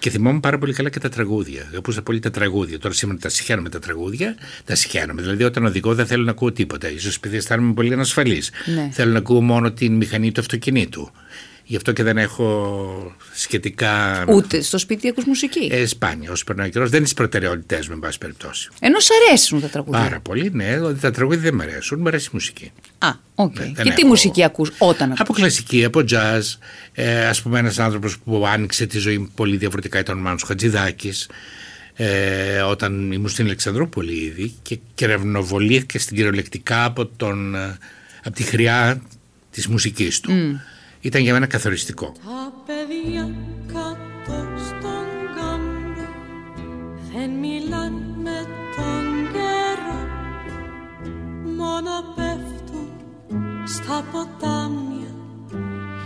Και 0.00 0.10
θυμόμουν 0.10 0.40
πάρα 0.40 0.58
πολύ 0.58 0.72
καλά 0.72 0.88
και 0.88 0.98
τα 0.98 1.08
τραγούδια. 1.08 1.66
Αγαπούσα 1.68 2.02
πολύ 2.02 2.20
τα 2.20 2.30
τραγούδια. 2.30 2.78
Τώρα 2.78 2.94
σήμερα 2.94 3.18
τα 3.18 3.28
συχαίνομαι 3.28 3.68
τα 3.68 3.78
τραγούδια. 3.78 4.34
Τα 4.64 4.74
σιχαίνομαι. 4.74 5.22
Δηλαδή, 5.22 5.44
όταν 5.44 5.64
οδηγώ 5.64 5.94
δεν 5.94 6.06
θέλω 6.06 6.24
να 6.24 6.30
ακούω 6.30 6.52
τίποτα. 6.52 6.88
σω 6.98 7.10
επειδή 7.16 7.36
αισθάνομαι 7.36 7.72
πολύ 7.72 7.92
ανασφαλής. 7.92 8.50
Ναι. 8.74 8.88
Θέλω 8.92 9.12
να 9.12 9.18
ακούω 9.18 9.40
μόνο 9.40 9.72
την 9.72 9.96
μηχανή 9.96 10.32
του 10.32 10.40
αυτοκινήτου. 10.40 11.10
Γι' 11.70 11.76
αυτό 11.76 11.92
και 11.92 12.02
δεν 12.02 12.18
έχω 12.18 13.14
σχετικά. 13.34 14.24
Ούτε 14.28 14.60
στο 14.62 14.78
σπίτι 14.78 15.08
ακούς 15.08 15.24
μουσική; 15.24 15.68
Ε, 15.72 15.86
σπάνια. 15.86 16.30
Όσο 16.30 16.44
περνάει 16.44 16.66
ο 16.66 16.70
καιρός, 16.70 16.88
δεν 16.88 16.96
είναι 16.98 17.06
στις 17.06 17.18
προτεραιότητές 17.18 17.86
μου, 17.88 17.92
εν 17.94 18.00
πάση 18.00 18.18
περιπτώσει. 18.18 18.68
Ενώ 18.80 18.98
σ' 19.00 19.08
αρέσουν 19.10 19.60
τα 19.60 19.66
τραγούδια. 19.68 20.00
Πάρα 20.00 20.20
πολύ, 20.20 20.50
ναι. 20.52 20.78
Τα 21.00 21.10
τραγούδια 21.10 21.40
δεν 21.40 21.54
μου 21.54 21.62
αρέσουν, 21.62 22.00
μου 22.00 22.08
αρέσει 22.08 22.26
η 22.26 22.30
μουσική. 22.32 22.70
Α, 22.98 23.08
οκ. 23.34 23.58
Ναι, 23.58 23.64
και 23.64 23.72
δεν 23.74 23.84
τι 23.84 23.90
έχω- 23.90 24.06
μουσική 24.06 24.44
ακούς 24.44 24.72
όταν 24.78 25.06
ακούς; 25.08 25.20
Από 25.20 25.32
κλασική, 25.32 25.84
από 25.84 26.00
jazz. 26.10 26.40
Ε, 26.92 27.26
ας 27.26 27.42
πούμε 27.42 27.58
ένας 27.58 27.78
άνθρωπος 27.78 28.18
που 28.18 28.46
άνοιξε 28.46 28.86
τη 28.86 28.98
ζωή 28.98 29.18
μου 29.18 29.30
πολύ 29.34 29.56
διαφορετικά 29.56 29.98
ήταν 29.98 30.18
ο 30.18 30.20
Μάνος 30.20 30.42
Χατζηδάκης. 30.42 31.28
Ε, 31.94 32.60
όταν 32.60 33.12
ήμουν 33.12 33.28
στην 33.28 33.44
Αλεξανδρούπολη 33.44 34.12
ήδη 34.12 34.54
και 34.62 34.78
κερευνοβολήθηκε 34.94 35.98
στην 35.98 36.16
κυριολεκτικά 36.16 36.84
από, 36.84 37.06
τον, 37.06 37.54
ε, 37.54 37.78
από 38.24 38.34
τη 38.34 38.42
χρειά 38.42 39.02
της 39.50 39.66
μουσικής 39.66 40.20
του. 40.20 40.60
Ήταν 41.00 41.22
για 41.22 41.32
μένα 41.32 41.46
καθοριστικό. 41.46 42.12
Τα 42.24 42.52
παιδιά 42.66 43.34
κάτω 43.66 44.38
στον 44.56 45.06
κάμπο 45.36 46.08
δεν 47.12 47.30
μιλάν 47.30 47.92
με 48.22 48.46
τον 48.76 49.32
καιρό 49.32 50.00
μόνο 51.56 51.90
πέφτουν 52.14 52.88
στα 53.66 54.04
ποτάμια 54.12 55.14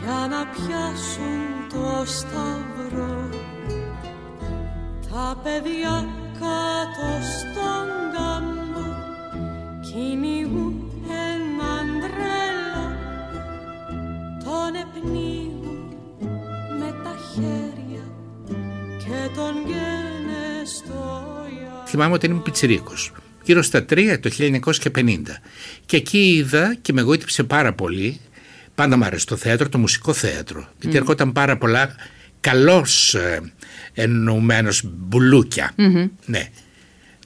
για 0.03 0.27
να 0.31 0.47
πιάσουν 0.47 1.69
το 1.69 2.05
σταυρό 2.05 3.29
τα 5.11 5.41
παιδιά 5.43 6.07
κάτω 6.33 7.27
στον 7.39 7.87
κάμπο 8.15 8.87
κυνηγούν 9.81 10.84
Θυμάμαι 21.87 22.15
ότι 22.15 22.27
ήμουν 22.27 22.43
πιτσιρίκος. 22.43 23.13
Γύρω 23.43 23.63
στα 23.63 23.85
3 23.91 24.19
το 24.21 24.31
1950 24.39 25.41
και 25.87 25.97
εκεί 25.97 26.19
είδα 26.19 26.77
και 26.83 26.93
με 26.93 27.01
εγώιτηψε 27.01 27.43
πάρα 27.43 27.73
πολύ. 27.73 28.21
Πάντα 28.75 28.97
μου 28.97 29.05
άρεσε 29.05 29.27
το 29.27 29.37
θέατρο, 29.37 29.69
το 29.69 29.79
μουσικό 29.79 30.13
θέατρο. 30.13 30.69
Γιατί 30.81 30.97
έρχονταν 30.97 31.33
πάρα 31.33 31.57
πολλά 31.57 31.95
καλώς 32.41 33.15
ε, 33.15 33.41
εννοουμένος 33.95 34.83
μπουλούκια. 34.85 35.73
Ναι. 36.27 36.49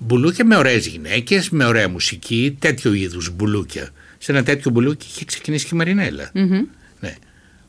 Μπουλούκια 0.01 0.45
με 0.45 0.57
ωραίες 0.57 0.87
γυναίκες 0.87 1.51
με 1.51 1.65
ωραία 1.65 1.89
μουσική 1.89 2.57
τέτοιο 2.59 2.93
είδους 2.93 3.31
μπουλούκια. 3.31 3.91
Σε 4.19 4.33
ένα 4.33 4.43
τέτοιο 4.43 4.71
μπουλούκι 4.71 5.07
είχε 5.11 5.25
ξεκινήσει 5.25 5.65
και 5.65 5.71
η 5.75 5.77
Μαρινέλα. 5.77 6.31
Ναι. 6.33 6.65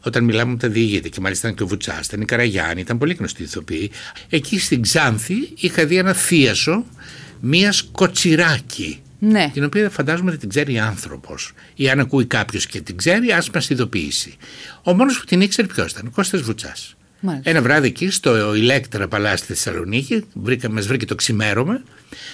Όταν 0.02 0.24
μιλάμε 0.24 0.52
με 0.52 0.58
τα 0.58 0.68
διηγείται 0.68 1.10
και 1.10 1.20
μάλιστα 1.22 1.48
ήταν 1.48 1.58
και 1.58 1.64
ο 1.64 1.68
Βουτσάς, 1.68 2.06
ήταν 2.06 2.22
η 2.22 2.26
Καραγιάννη, 2.26 2.82
ήταν 2.82 2.98
πολύ 2.98 3.14
γνωστή 3.14 3.44
ηθοποιή. 3.44 3.92
Εκεί 4.30 4.60
στην 4.60 4.82
Ξάνθη 4.82 5.54
είχα 5.56 5.86
δει 5.86 5.98
ένα 5.98 6.14
θίασο 6.14 6.86
μιας 7.40 7.90
κοτσιράκι. 7.92 9.02
Ναι. 9.20 9.50
Την 9.54 9.64
οποία 9.64 9.90
φαντάζομαι 9.90 10.30
δεν 10.30 10.40
την 10.40 10.50
ξέρει 10.50 10.80
άνθρωπος. 10.80 11.54
Ή 11.76 11.90
αν 11.90 12.00
ακούει 12.00 12.26
κάποιος 12.26 12.66
και 12.66 12.82
την 12.82 12.98
ξέρει, 12.98 13.32
ας 13.32 13.50
μας 13.50 13.70
ειδοποιήσει. 13.70 14.38
Ο 14.84 14.94
μόνος 14.94 15.20
που 15.20 15.26
την 15.26 15.42
ήξερε 15.42 15.68
ποιος 15.68 15.92
ήταν, 15.92 16.08
ο 16.08 16.12
Κώστας 16.16 16.42
Βουτσάς. 16.42 16.96
Μάλιστα. 17.20 17.50
Ένα 17.50 17.62
βράδυ 17.62 17.88
εκεί 17.88 18.10
στο 18.10 18.56
Ηλέκτρα 18.56 19.08
Παλά 19.08 19.38
στη 19.38 19.48
Θεσσαλονίκη, 19.48 20.24
βρήκα, 20.34 20.72
μας 20.72 20.88
βρήκε 20.88 21.06
το 21.06 21.16
ξημέρωμα, 21.16 21.82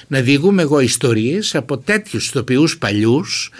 να 0.07 0.21
διηγούμε 0.21 0.61
εγώ 0.61 0.79
ιστορίες 0.79 1.55
από 1.55 1.77
τέτοιους 1.77 2.27
ηθοποιούς 2.27 2.77
παλιούς, 2.77 3.51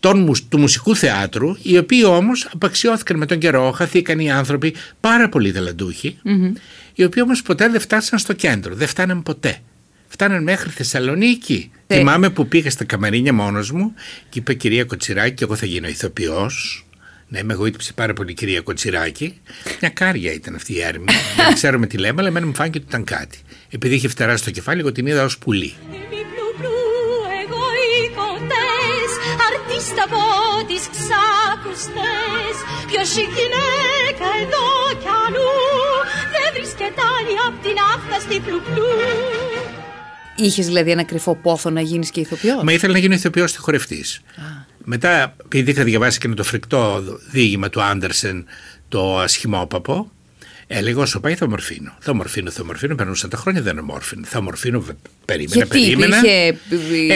των, 0.00 0.18
μουσ- 0.18 0.44
του 0.50 0.58
μουσικού 0.58 0.96
θεάτρου, 0.96 1.56
οι 1.62 1.78
οποίοι 1.78 2.02
όμως 2.06 2.48
απαξιώθηκαν 2.52 3.16
με 3.18 3.26
τον 3.26 3.38
καιρό, 3.38 3.70
χαθήκαν 3.70 4.18
οι 4.18 4.30
άνθρωποι 4.30 4.74
πάρα 5.00 5.28
πολύ 5.28 5.52
ταλαντούχοι, 5.52 6.18
οι 6.94 7.04
οποίοι 7.04 7.22
όμως 7.26 7.42
ποτέ 7.42 7.68
δεν 7.68 7.80
φτάσαν 7.80 8.18
στο 8.18 8.32
κέντρο, 8.32 8.74
δεν 8.74 8.88
φτάναν 8.88 9.22
ποτέ. 9.22 9.58
Φτάναν 10.08 10.42
μέχρι 10.42 10.70
Θεσσαλονίκη. 10.70 11.70
Ναι. 11.86 11.96
Θυμάμαι 11.96 12.30
που 12.30 12.48
πήγα 12.48 12.70
στα 12.70 12.84
καμαρίνια 12.84 13.32
μόνος 13.32 13.70
μου 13.70 13.94
και 14.28 14.38
είπε 14.38 14.54
κυρία 14.54 14.84
Κοτσιράκη 14.84 15.34
και 15.34 15.44
εγώ 15.44 15.56
θα 15.56 15.66
γίνω 15.66 15.88
ηθοποιός. 15.88 16.86
Ναι, 17.28 17.42
με 17.42 17.52
εγωίτευσε 17.52 17.92
πάρα 17.92 18.12
πολύ 18.12 18.30
η 18.30 18.34
κυρία 18.34 18.60
Κοτσιράκη. 18.60 19.40
Μια 19.80 19.90
κάρια 19.90 20.32
ήταν 20.32 20.54
αυτή 20.54 20.72
η 20.72 20.80
έρμη. 20.82 21.04
δεν 21.46 21.54
ξέρουμε 21.54 21.86
τι 21.86 21.96
λέμε, 21.98 22.14
αλλά 22.20 22.28
εμένα 22.28 22.46
μου 22.46 22.54
φάνηκε 22.54 22.78
ότι 22.78 22.86
ήταν 22.88 23.04
κάτι. 23.04 23.38
Επειδή 23.70 23.94
είχε 23.94 24.08
φτερά 24.08 24.36
στο 24.36 24.50
κεφάλι, 24.50 24.80
εγώ 24.80 24.92
την 24.92 25.06
είδα 25.06 25.24
ως 25.24 25.38
πουλί. 25.38 25.74
Αρτίστα 29.78 30.04
από 30.04 30.22
τις 30.68 30.84
ξακουστές 30.94 32.54
Ποιος 32.86 33.10
η 33.22 33.24
γυναίκα 33.36 34.26
εδώ 34.42 34.66
κι 35.02 35.10
αλλού 35.24 35.52
Δεν 36.34 36.48
βρίσκεται 36.54 37.02
άλλη 37.14 37.34
απ' 37.46 37.62
την 37.62 37.76
άφταστη 37.94 38.40
πλου 38.40 38.60
πλου 38.66 38.86
Είχες 40.36 40.66
δηλαδή 40.66 40.90
ένα 40.90 41.04
κρυφό 41.04 41.34
πόθο 41.34 41.70
να 41.70 41.80
γίνεις 41.80 42.10
και 42.10 42.20
ηθοποιός; 42.20 42.62
Μα 42.62 42.72
ήθελα 42.72 42.92
να 42.92 42.98
γίνω 42.98 43.14
ηθοποιός 43.14 43.56
χορευτής. 43.56 44.20
Μετά, 44.84 45.36
επειδή 45.44 45.70
είχα 45.70 45.84
διαβάσει 45.84 46.18
και 46.18 46.28
το 46.28 46.44
φρικτό 46.44 47.02
διήγημα 47.30 47.68
του 47.68 47.82
Άντερσεν, 47.82 48.44
το 48.88 49.18
ασχημόπαπο, 49.18 50.10
έλεγα 50.70 51.00
όσο 51.00 51.20
πάει 51.20 51.34
θα 51.34 51.44
ομορφύνω. 51.46 51.96
Θα 51.98 52.10
ομορφύνω, 52.10 52.50
θα 52.50 52.60
ομορφύνω. 52.62 52.94
Περνούσαν 52.94 53.30
τα 53.30 53.36
χρόνια, 53.36 53.62
δεν 53.62 53.78
ομόρφινε. 53.78 54.26
Θα 54.26 54.38
ομορφύνω, 54.38 54.80
βε- 54.80 54.96
περίμενα, 55.24 55.54
Γιατί 55.54 55.68
περίμενα. 55.80 56.16
υπήρχε, 56.18 56.36
ε, 56.36 56.46
ε, 56.46 56.52
το 56.52 56.60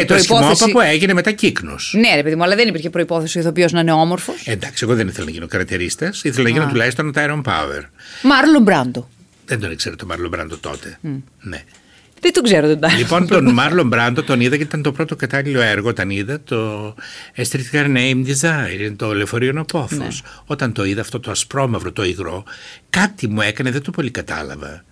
προϋπόθεση- 0.07 0.33
ασχημόπαπο 0.45 0.81
έγινε 0.81 1.13
μετά 1.13 1.33
κύκνος. 1.33 1.95
Ναι, 1.97 2.15
ρε 2.15 2.23
παιδί 2.23 2.35
μου, 2.37 2.43
αλλά 2.43 2.57
δεν 2.57 2.69
υπήρχε 2.69 2.91
προπόθεση 2.91 3.39
ο 3.39 3.41
ηθοποιός 3.41 3.73
να 3.73 3.81
είναι 3.81 3.93
όμορφος. 3.93 4.43
Εντάξει, 4.47 4.85
εγώ 4.87 4.95
δεν 4.95 5.09
ήθελα 5.09 5.25
να 5.25 5.31
γίνω 5.31 5.47
καρατερίστα. 5.47 6.13
Ήθελα 6.23 6.43
να 6.43 6.49
γίνω 6.49 6.67
τουλάχιστον 6.67 7.07
ο 7.09 7.11
Τάιρον 7.11 7.43
Power. 7.47 7.83
Μάρλο 8.23 8.59
Μπράντο. 8.61 9.09
Δεν 9.47 9.61
τον 9.61 9.71
ήξερα 9.71 9.97
τον 9.97 10.09
Μάρλον 10.09 10.29
Μπράντο 10.31 10.57
τότε. 10.59 10.99
Ναι. 11.41 11.63
Δεν 12.23 12.33
τον 12.33 12.43
ξέρω 12.43 12.69
τον 12.69 12.81
Τάιρον. 12.81 12.99
Λοιπόν, 12.99 13.27
τον 13.27 13.53
Μάρλον 13.53 13.87
Μπράντο 13.87 14.23
τον 14.23 14.41
είδα 14.41 14.57
και 14.57 14.63
ήταν 14.63 14.83
το 14.83 14.93
πρώτο 14.93 15.17
κατάλληλο 15.17 15.61
έργο. 15.61 15.89
Όταν 15.89 16.11
είδα 16.11 16.41
το 16.41 16.95
A 17.37 17.43
Streetcar 17.43 17.97
Name 17.97 18.27
Desire, 18.27 18.81
είναι 18.81 18.91
το 18.97 19.15
λεωφορείο 19.15 19.53
Νοπόθο. 19.53 19.97
Ναι. 19.97 20.09
Όταν 20.45 20.73
το 20.73 20.85
είδα 20.85 21.01
αυτό 21.01 21.21
το 21.21 21.31
ασπρόμαυρο, 21.31 21.93
το 21.93 22.05
υγρό, 22.05 22.45
κάτι 22.91 23.29
μου 23.29 23.41
έκανε, 23.41 23.71
δεν 23.71 23.83
το 23.83 23.91
πολύ 23.91 24.11
κατάλαβα. 24.11 24.85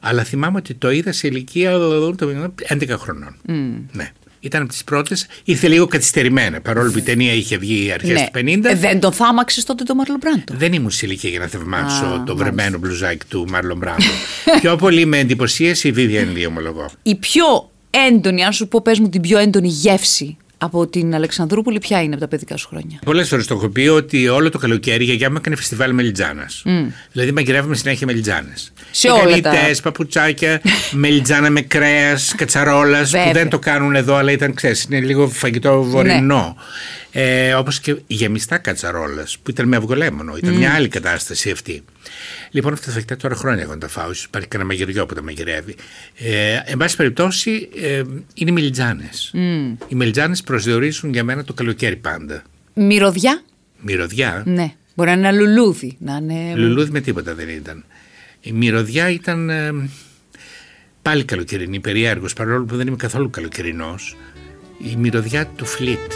Αλλά 0.00 0.24
θυμάμαι 0.24 0.58
ότι 0.58 0.74
το 0.74 0.90
είδα 0.90 1.12
σε 1.12 1.26
ηλικία 1.26 1.72
11 2.68 2.88
χρονών. 2.98 3.36
Ναι. 3.92 4.12
Ήταν 4.46 4.60
από 4.62 4.70
τις 4.70 4.84
πρώτες, 4.84 5.26
ήρθε 5.44 5.68
λίγο 5.68 5.86
καθυστερημένα, 5.86 6.60
παρόλο 6.60 6.90
που 6.90 6.98
η 6.98 7.02
ταινία 7.02 7.32
είχε 7.32 7.56
βγει 7.56 7.92
αρχές 7.92 8.10
Ναι. 8.10 8.24
του 8.24 8.30
50. 8.38 8.70
Ε, 8.70 8.74
Δεν 8.74 9.00
τον 9.00 9.12
θάμαξες 9.12 9.64
τότε 9.64 9.84
τον 9.84 9.96
Μάρλο 9.96 10.16
Μπράντο. 10.20 10.54
Δεν 10.58 10.72
ήμουν 10.72 10.90
σε 10.90 11.06
ηλικία 11.06 11.30
για 11.30 11.38
να 11.38 11.46
θαυμάσω 11.46 12.04
Α, 12.04 12.08
το 12.08 12.08
μάλιστα. 12.08 12.34
βρεμένο 12.34 12.78
μπλουζάκι 12.78 13.26
του 13.28 13.46
Μάρλον 13.48 13.76
Μπράντο. 13.78 14.04
Πιο 14.60 14.76
πολύ 14.76 15.04
με 15.06 15.18
εντυπωσίασε 15.18 15.88
η 15.88 15.94
Vivian 15.96 16.36
Lee, 16.38 16.46
ομολογώ. 16.48 16.90
Η 17.02 17.14
πιο 17.14 17.70
έντονη, 18.08 18.44
αν 18.44 18.52
σου 18.52 18.68
πω, 18.68 18.80
πες 18.82 18.98
μου 18.98 19.08
την 19.08 19.20
πιο 19.20 19.38
έντονη 19.38 19.68
γεύση 19.68 20.36
από 20.66 20.86
την 20.86 21.14
Αλεξανδρούπολη, 21.14 21.78
ποια 21.78 22.02
είναι 22.02 22.12
από 22.12 22.20
τα 22.22 22.28
παιδικά 22.28 22.56
σου 22.56 22.68
χρόνια; 22.68 22.98
Πολλές 23.04 23.28
φορές 23.28 23.46
το 23.46 23.54
έχω 23.54 23.68
πει 23.68 23.86
ότι 23.86 24.28
όλο 24.28 24.50
το 24.50 24.58
καλοκαίρι 24.58 25.02
η 25.02 25.06
γιαγιά 25.06 25.30
μου 25.30 25.36
έκανε 25.38 25.56
φεστιβάλ 25.56 25.92
μελιτζάνας. 25.94 26.62
Δηλαδή 27.12 27.32
μαγειρεύουμε 27.32 27.74
συνέχεια 27.76 28.06
μελιτζάνες. 28.06 28.72
Σε 28.90 29.08
όλα 29.10 29.40
τα- 29.40 29.52
παπουτσάκια, 29.82 30.60
μελιτζάνα 30.92 31.50
με 31.50 31.60
κρέας, 31.60 32.34
κατσαρόλας 32.36 33.10
που 33.10 33.16
Βέβαια. 33.16 33.32
δεν 33.32 33.48
το 33.48 33.58
κάνουν 33.58 33.94
εδώ, 33.94 34.14
αλλά 34.14 34.32
ήταν 34.32 34.54
ξέρεις, 34.54 34.82
είναι 34.84 35.00
λίγο 35.00 35.28
φαγητό 35.28 35.82
βορεινό. 35.82 36.56
Ε, 37.18 37.54
Όπως 37.54 37.80
και 37.80 37.96
γεμιστά 38.06 38.58
κατσαρόλα 38.58 39.26
που 39.42 39.50
ήταν 39.50 39.68
με 39.68 39.76
αυγολέμονο. 39.76 40.36
Ήταν 40.36 40.54
μια 40.54 40.74
άλλη 40.74 40.88
κατάσταση 40.88 41.50
αυτή. 41.50 41.82
Λοιπόν, 42.50 42.72
αυτά 42.72 42.86
τα 42.86 42.92
φαγητά 42.92 43.16
τώρα 43.16 43.34
χρόνια 43.34 43.62
εγώ 43.62 43.72
να 43.72 43.78
τα 43.78 43.88
φάω. 43.88 44.10
Ίσως 44.10 44.24
υπάρχει 44.24 44.48
κανένα 44.48 44.70
μαγειριό 44.70 45.06
που 45.06 45.14
τα 45.14 45.22
μαγειρεύει. 45.22 45.74
Ε, 46.14 46.58
εν 46.64 46.76
πάση 46.78 46.96
περιπτώσει, 46.96 47.68
ε, 47.82 48.02
είναι 48.34 48.50
μελιτζάνες. 48.50 49.32
Οι 49.88 49.94
μελιτζάνες 49.94 50.42
προσδιορίζουν 50.42 51.12
για 51.12 51.24
μένα 51.24 51.44
το 51.44 51.52
καλοκαίρι 51.52 51.96
πάντα. 51.96 52.42
Μυρωδιά; 52.74 53.42
Μυρωδιά. 53.80 54.42
Ναι. 54.46 54.72
Μπορεί 54.94 55.10
να 55.10 55.16
είναι 55.16 55.28
ένα 55.28 55.38
λουλούδι. 55.38 55.96
Να 55.98 56.16
είναι... 56.16 56.54
Λουλούδι 56.54 56.90
με 56.90 57.00
τίποτα 57.00 57.34
δεν 57.34 57.48
ήταν. 57.48 57.84
Η 58.40 58.52
μυρωδιά 58.52 59.10
ήταν 59.10 59.50
ε, 59.50 59.72
πάλι 61.02 61.24
καλοκαιρινή, 61.24 61.80
περίεργος, 61.80 62.32
παρόλο 62.32 62.64
που 62.64 62.76
δεν 62.76 62.86
είμαι 62.86 62.96
καθόλου 62.96 63.30
καλοκαιρινός. 63.30 64.16
Η 64.92 64.96
μυρωδιά 64.96 65.46
του 65.46 65.66
Φλιτ 65.66 66.12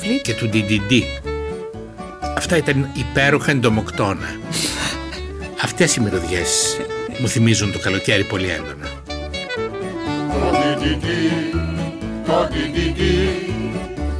Του 0.00 0.06
φλιτ. 0.06 0.22
και 0.22 0.34
του 0.34 0.50
DDD. 0.52 1.02
Αυτά 2.36 2.56
ήταν 2.56 2.90
υπέροχα 2.94 3.50
εντομοκτώνα. 3.50 4.38
Αυτές 5.62 5.96
οι 5.96 6.00
μυρωδιές 6.00 6.76
μου 7.20 7.28
θυμίζουν 7.28 7.72
το 7.72 7.78
καλοκαίρι 7.78 8.24
πολύ 8.24 8.50
έντονα. 8.50 8.88
Το 10.32 10.50
DDT, 10.52 11.06
το 12.26 12.48
DDT 12.52 13.00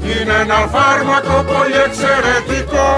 είναι 0.02 0.34
ένα 0.40 0.54
φάρμακο 0.54 1.44
πολύ 1.52 1.74
εξαιρετικό. 1.86 2.88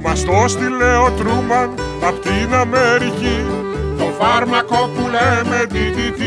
Μας 0.00 0.24
το 0.24 0.44
στείλε 0.48 0.96
ο 0.96 1.10
Τρούμαν 1.10 1.74
απ' 2.02 2.22
την 2.22 2.54
Αμερική 2.54 3.44
το 3.98 4.14
φάρμακο 4.18 4.90
που 4.94 5.00
λέμε 5.10 5.66
DDT. 5.70 6.22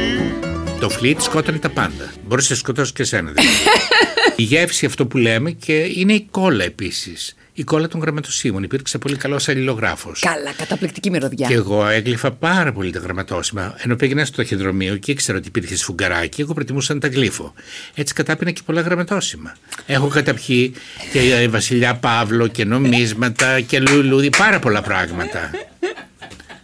Το 0.80 0.90
φλιτ 0.90 1.22
σκότωνε 1.22 1.58
τα 1.58 1.70
πάντα. 1.70 2.12
Μπορούσε 2.28 2.54
να 2.54 2.60
σκοτώσεις 2.60 2.94
και 2.94 3.02
εσένα. 3.02 3.32
δηλαδή. 3.32 3.50
η 4.36 4.44
γεύση 4.44 4.86
αυτό 4.86 5.06
που 5.06 5.18
λέμε 5.18 5.52
και 5.52 5.74
είναι 5.74 6.14
η 6.14 6.28
κόλλα 6.32 6.64
επίσης. 6.64 7.36
Η 7.58 7.64
κόλλα 7.64 7.88
των 7.88 8.00
γραμματοσύμων. 8.02 8.64
Υπήρξε 8.64 8.98
πολύ 8.98 9.16
καλός 9.16 9.48
αλληλογράφος. 9.50 10.20
Καλά, 10.20 10.52
καταπληκτική 10.58 11.10
μυρωδιά. 11.10 11.48
Και 11.48 11.54
εγώ 11.54 11.88
έγλυφα 11.88 12.32
πάρα 12.32 12.72
πολύ 12.72 12.92
τα 12.92 13.00
γραμματόσημα. 13.00 13.76
Ενώ 13.78 13.96
πήγαινα 13.96 14.26
στο 14.26 14.36
ταχυδρομείο 14.36 14.98
και 14.98 15.12
ήξερα 15.12 15.38
ότι 15.38 15.48
υπήρχε 15.48 15.76
σφουγγαράκι, 15.76 16.42
εγώ 16.42 16.54
προτιμούσα 16.54 16.94
να 16.94 17.00
τα 17.00 17.08
γλύφω. 17.08 17.54
Έτσι 17.94 18.14
κατάπινα 18.14 18.52
και 18.52 18.62
πολλά 18.66 18.82
γραμματόσημα. 18.82 19.56
Έχω 19.86 20.08
καταπιεί 20.08 20.74
και 21.12 21.20
ε, 21.20 21.48
Βασιλιά 21.48 21.96
Παύλο 21.96 22.48
και 22.48 22.66
νομίσματα 22.66 23.62
και 23.62 23.80
λουλούδι, 23.80 24.30
πάρα 24.38 24.60
πολλά 24.60 24.82
πράγματα. 24.82 25.52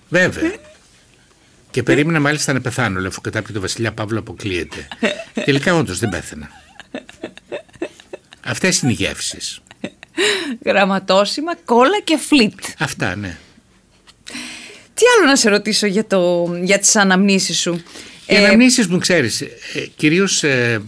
Βέβαια. 0.09 0.53
Και 1.71 1.83
περίμενα 1.83 2.19
μάλιστα 2.19 2.53
να 2.53 2.61
πεθάνω, 2.61 2.99
λέω, 2.99 3.09
αφού 3.09 3.21
κατάπιε 3.21 3.53
το 3.53 3.61
Βασιλιά 3.61 3.91
Παύλο 3.91 4.19
αποκλείεται. 4.19 4.87
Τελικά 5.45 5.75
όντως 5.75 5.99
δεν 5.99 6.09
πέθανα. 6.09 6.49
Αυτές 8.51 8.79
είναι 8.81 8.91
οι 8.91 8.96
γεύσεις. 8.96 9.60
Γραμματόσημα, 10.65 11.55
κόλλα 11.65 12.01
και 12.03 12.17
φλιτ. 12.17 12.60
Αυτά, 12.79 13.15
ναι. 13.15 13.38
Τι 14.93 15.03
άλλο 15.17 15.27
να 15.29 15.36
σε 15.36 15.50
ρωτήσω 15.50 15.86
για, 15.88 16.08
το, 16.08 16.50
για 16.63 16.79
τις 16.79 16.96
αναμνήσεις 16.96 17.60
σου; 17.60 17.74
Οι 18.25 18.36
Ε, 18.36 18.46
αναμνήσεις 18.46 18.88
μου, 18.88 18.98
ξέρεις, 18.98 19.41
ε, 19.41 19.50
κυρίως 19.96 20.43
ε, 20.43 20.81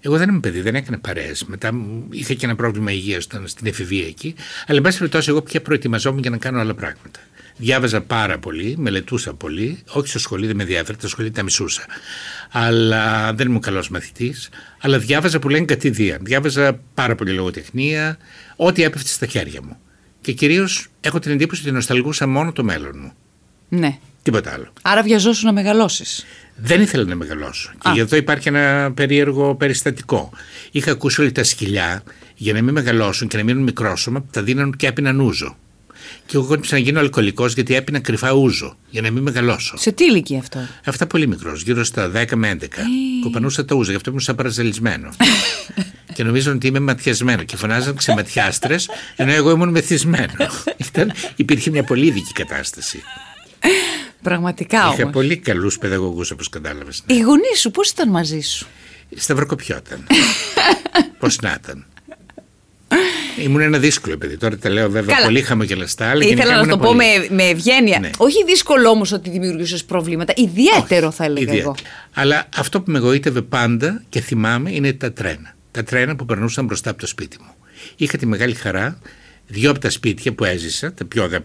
Εγώ 0.00 0.16
δεν 0.16 0.28
είμαι 0.28 0.40
παιδί, 0.40 0.60
δεν 0.60 0.74
έκανα 0.74 0.98
παρέες. 0.98 1.44
Μετά 1.44 1.72
μου- 1.74 2.08
είχα 2.10 2.34
και 2.34 2.44
ένα 2.46 2.56
πρόβλημα 2.56 2.92
υγείας 2.92 3.24
όταν 3.24 3.48
στην 3.48 3.66
εφηβεία 3.66 4.06
εκεί. 4.06 4.34
Αλλά, 4.66 4.76
εν 4.76 4.82
πάση 4.82 4.98
περιπτώσει, 4.98 5.28
εγώ 5.30 5.42
πια 5.42 5.60
προετοιμαζόμουν 5.62 6.20
για 6.20 6.30
να 6.30 6.36
κάνω 6.36 6.60
άλλα 6.60 6.74
πράγματα. 6.74 7.20
Διάβαζα 7.56 8.00
πάρα 8.00 8.38
πολύ, 8.38 8.74
μελετούσα 8.78 9.34
πολύ. 9.34 9.78
Όχι 9.88 10.08
στο 10.08 10.18
σχολείο, 10.18 10.46
δεν 10.46 10.56
με 10.56 10.62
ενδιαφέρει, 10.62 10.98
τα 10.98 11.08
σχολεία 11.08 11.32
τα 11.32 11.42
μισούσα. 11.42 11.82
Αλλά 12.50 13.32
δεν 13.34 13.46
ήμουν 13.46 13.60
καλός 13.60 13.88
μαθητής. 13.88 14.48
Αλλά 14.80 14.98
διάβαζα 14.98 15.38
που 15.38 15.48
λένε 15.48 15.64
κατηδία. 15.64 16.18
Διάβαζα 16.20 16.80
πάρα 16.94 17.14
πολύ 17.14 17.32
λογοτεχνία, 17.32 18.18
ό,τι 18.56 18.82
έπεφτε 18.82 19.08
στα 19.08 19.26
χέρια 19.26 19.62
μου. 19.62 19.78
Και 20.20 20.32
κυρίως 20.32 20.86
έχω 21.00 21.18
την 21.18 21.30
εντύπωση 21.32 21.62
ότι 21.62 21.70
νοσταλγούσα 21.70 22.26
μόνο 22.26 22.52
το 22.52 22.64
μέλλον 22.64 22.92
μου. 23.02 23.12
Ναι. 23.68 23.98
Τίποτα 24.22 24.52
άλλο. 24.52 24.72
Άρα 24.82 25.02
βιαζόσου 25.02 25.46
να 25.46 25.52
μεγαλώσεις. 25.52 26.24
Δεν 26.56 26.80
ήθελα 26.80 27.04
να 27.04 27.14
μεγαλώσω. 27.14 27.70
Και 27.78 27.88
Α. 27.88 27.92
γι' 27.92 28.00
αυτό 28.00 28.16
υπάρχει 28.16 28.48
ένα 28.48 28.92
περίεργο 28.94 29.54
περιστατικό. 29.54 30.32
Είχα 30.70 30.90
ακούσει 30.90 31.20
όλοι 31.20 31.32
τα 31.32 31.44
σκυλιά 31.44 32.02
για 32.34 32.52
να 32.52 32.62
μην 32.62 32.74
μεγαλώσουν 32.74 33.28
και 33.28 33.36
να 33.36 33.42
μείνουν 33.42 33.62
μικρόσωμα, 33.62 34.24
τα 34.30 34.42
δίναν 34.42 34.76
και 34.76 34.86
έπιναν 34.86 35.20
ούζο. 35.20 35.56
Και 36.26 36.36
εγώ 36.36 36.46
κόντυψα 36.46 36.74
να 36.74 36.80
γίνω 36.80 37.00
αλκοολικός 37.00 37.54
γιατί 37.54 37.74
έπινα 37.74 37.98
κρυφά 38.00 38.32
ούζο 38.32 38.76
για 38.90 39.02
να 39.02 39.10
μην 39.10 39.22
μεγαλώσω. 39.22 39.76
Σε 39.76 39.92
τι 39.92 40.04
ηλικία 40.04 40.38
αυτό; 40.38 40.58
Αυτά 40.84 41.06
πολύ 41.06 41.26
μικρός, 41.26 41.62
γύρω 41.62 41.84
στα 41.84 42.10
10 42.14 42.34
με 42.34 42.58
11. 42.60 42.66
Κοπανούσα 43.22 43.64
τα 43.64 43.74
ούζα, 43.74 43.90
γι' 43.90 43.96
αυτό 43.96 44.10
ήμουν 44.10 44.22
σαν 44.22 44.34
παραζαλισμένο. 44.34 45.08
και 46.14 46.24
νομίζω 46.24 46.52
ότι 46.52 46.66
είμαι 46.66 46.80
ματιασμένο 46.80 47.42
και 47.42 47.56
φωνάζαν 47.56 47.96
ξεματιάστρε, 47.96 48.76
ενώ 49.16 49.32
εγώ 49.32 49.50
ήμουν 49.50 49.68
μεθυσμένο. 49.68 50.32
Ήταν, 50.88 51.12
υπήρχε 51.36 51.70
μια 51.70 51.84
πολύ 51.84 52.06
ειδική 52.06 52.32
κατάσταση. 52.32 53.02
Πραγματικά 54.22 54.78
Είχα 54.78 54.88
όμως. 54.88 55.12
πολύ 55.12 55.36
καλούς 55.36 55.78
παιδαγωγούς, 55.78 56.30
όπως 56.30 56.48
κατάλαβες. 56.48 57.02
Οι 57.06 57.20
γονείς 57.20 57.60
σου 57.60 57.70
πώς 57.70 57.90
ήταν 57.90 58.08
μαζί 58.08 58.40
σου; 58.40 58.66
Σταυροκοπιόταν. 59.16 60.06
Πώς 61.18 61.38
να 61.40 61.58
ήταν. 61.62 61.84
Ήμουν 63.42 63.60
ένα 63.60 63.78
δύσκολο 63.78 64.16
παιδί. 64.16 64.36
Τώρα 64.36 64.56
τα 64.58 64.70
λέω 64.70 64.90
βέβαια 64.90 65.14
Καλά. 65.14 65.26
πολύ 65.26 65.42
χαμογελαστά. 65.42 66.10
Αλλά 66.10 66.24
γενικά 66.24 66.42
Ήθελα 66.42 66.56
να 66.58 66.64
ήμουν 66.64 66.78
το 66.78 66.84
πω 66.84 66.92
πολύ- 66.94 67.28
με, 67.30 67.34
με 67.34 67.42
ευγένεια. 67.48 67.98
Ναι. 67.98 68.10
Όχι 68.16 68.44
δύσκολο 68.44 68.88
όμως 68.88 69.12
ότι 69.12 69.30
δημιουργούσες 69.30 69.84
προβλήματα. 69.84 70.32
Ιδιαίτερο 70.36 71.10
θα 71.10 71.24
έλεγα 71.24 71.40
Ιδιαίτερα. 71.40 71.62
εγώ. 71.62 71.74
Αλλά 72.12 72.48
αυτό 72.56 72.80
που 72.80 72.90
με 72.90 72.98
εγωίτευε 72.98 73.42
πάντα 73.42 74.02
και 74.08 74.20
θυμάμαι 74.20 74.72
είναι 74.72 74.92
τα 74.92 75.12
τρένα. 75.12 75.54
Τα 75.70 75.82
τρένα 75.82 76.16
που 76.16 76.24
περνούσαν 76.24 76.64
μπροστά 76.64 76.90
από 76.90 77.00
το 77.00 77.06
σπίτι 77.06 77.36
μου. 77.40 77.54
Είχα 77.96 78.18
τη 78.18 78.26
μεγάλη 78.26 78.54
χαρά, 78.54 78.98
δύο 79.46 79.70
από 79.70 79.78
τα 79.78 79.90
σπίτια 79.90 80.32
που 80.32 80.44
έζησα, 80.44 80.92
τα 80.92 81.04
πιο 81.04 81.22
αγα... 81.22 81.44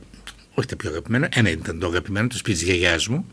όχι 0.54 0.68
τα 0.68 0.76
πιο 0.76 0.90
αγαπημένα, 0.90 1.30
ένα 1.36 1.50
ήταν 1.50 1.80
το 1.80 1.88
αγαπημένο, 1.88 2.28
το 2.28 2.38
σπίτι 2.38 2.58
της 2.58 2.68
γιαγιάς 2.68 3.08
μου, 3.08 3.26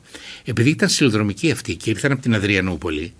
επειδή 0.44 0.70
ήταν 0.70 0.88
σιδηροδρομικοί 0.88 1.50
αυτοί 1.50 1.74
και 1.74 1.90
ήρθαν 1.90 2.12
από 2.12 2.22
την 2.22 2.34
Αδριανούπολη 2.34 3.14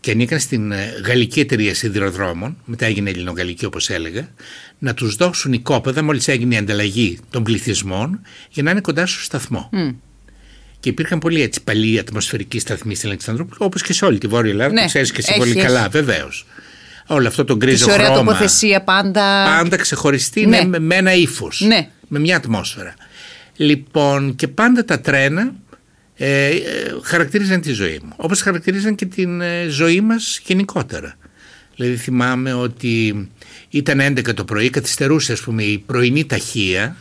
και 0.00 0.10
ανήκαν 0.10 0.40
στην 0.40 0.72
ε, 0.72 0.92
Γαλλική 1.06 1.40
Εταιρεία 1.40 1.74
Σιδηροδρόμων, 1.74 2.56
μετά 2.64 2.86
έγινε 2.86 3.10
Ελληνογαλλική 3.10 3.64
όπως 3.64 3.90
έλεγα, 3.90 4.28
να 4.78 4.94
τους 4.94 5.14
δώσουν 5.16 5.52
οικόπεδα 5.52 6.02
μόλις 6.02 6.28
έγινε 6.28 6.54
η 6.54 6.58
ανταλλαγή 6.58 7.18
των 7.30 7.42
πληθυσμών 7.42 8.20
για 8.50 8.62
να 8.62 8.70
είναι 8.70 8.80
κοντά 8.80 9.06
στο 9.06 9.22
σταθμό. 9.22 9.70
Και 10.80 10.88
υπήρχαν 10.88 11.18
πολλοί 11.18 11.42
έτσι 11.42 11.62
παλιοί 11.62 11.98
ατμοσφαιρικοί 11.98 12.58
σταθμοί 12.58 12.94
στην 12.94 13.08
Αλεξανδρούπολη, 13.08 13.56
όπως 13.60 13.82
και 13.82 13.92
σε 13.92 14.04
όλη 14.04 14.18
τη 14.18 14.26
Βόρεια 14.26 14.50
Ελλάδα. 14.50 14.72
Ναι, 14.72 14.80
το 14.80 14.86
ξέρει 14.86 15.06
και 15.06 15.14
εσύ 15.18 15.28
έχει, 15.30 15.38
πολύ 15.38 15.50
έχεις. 15.50 15.62
καλά, 15.62 15.88
βεβαίως. 15.88 16.46
Όλο 17.06 17.28
αυτό 17.28 17.44
το 17.44 17.56
Και 17.56 17.66
γκρίζο 17.66 17.84
σε 17.84 17.90
ωραία 17.92 18.06
χρώμα. 18.06 18.24
τοποθεσία 18.24 18.82
πάντα. 18.82 19.44
Πάντα 19.58 19.76
ξεχωριστή, 19.76 20.46
Ναι. 20.46 20.58
ναι. 20.58 20.64
με, 20.64 20.78
με 20.78 20.94
ένα 20.94 21.14
ύφος. 21.14 21.60
Ναι. 21.66 21.88
Με 22.08 22.18
μια 22.18 22.36
ατμόσφαιρα. 22.36 22.94
Λοιπόν, 23.56 24.34
και 24.34 24.48
πάντα 24.48 24.84
τα 24.84 25.00
τρένα 25.00 25.54
ε, 26.20 26.48
ε, 26.48 26.60
χαρακτήριζαν 27.02 27.60
τη 27.60 27.72
ζωή 27.72 28.00
μου. 28.02 28.12
Όπως 28.16 28.40
χαρακτήριζαν 28.40 28.94
και 28.94 29.06
την 29.06 29.40
ε, 29.40 29.66
ζωή 29.68 30.00
μας 30.00 30.40
γενικότερα. 30.44 31.14
Δηλαδή 31.76 31.96
θυμάμαι 31.96 32.52
ότι 32.52 33.28
ήταν 33.68 34.00
11 34.00 34.34
το 34.34 34.44
πρωί, 34.44 34.70
καθυστερούσε 34.70 35.32
ας 35.32 35.40
πούμε 35.40 35.62
η 35.62 35.78
πρωινή 35.78 36.26
ταχεία 36.26 36.96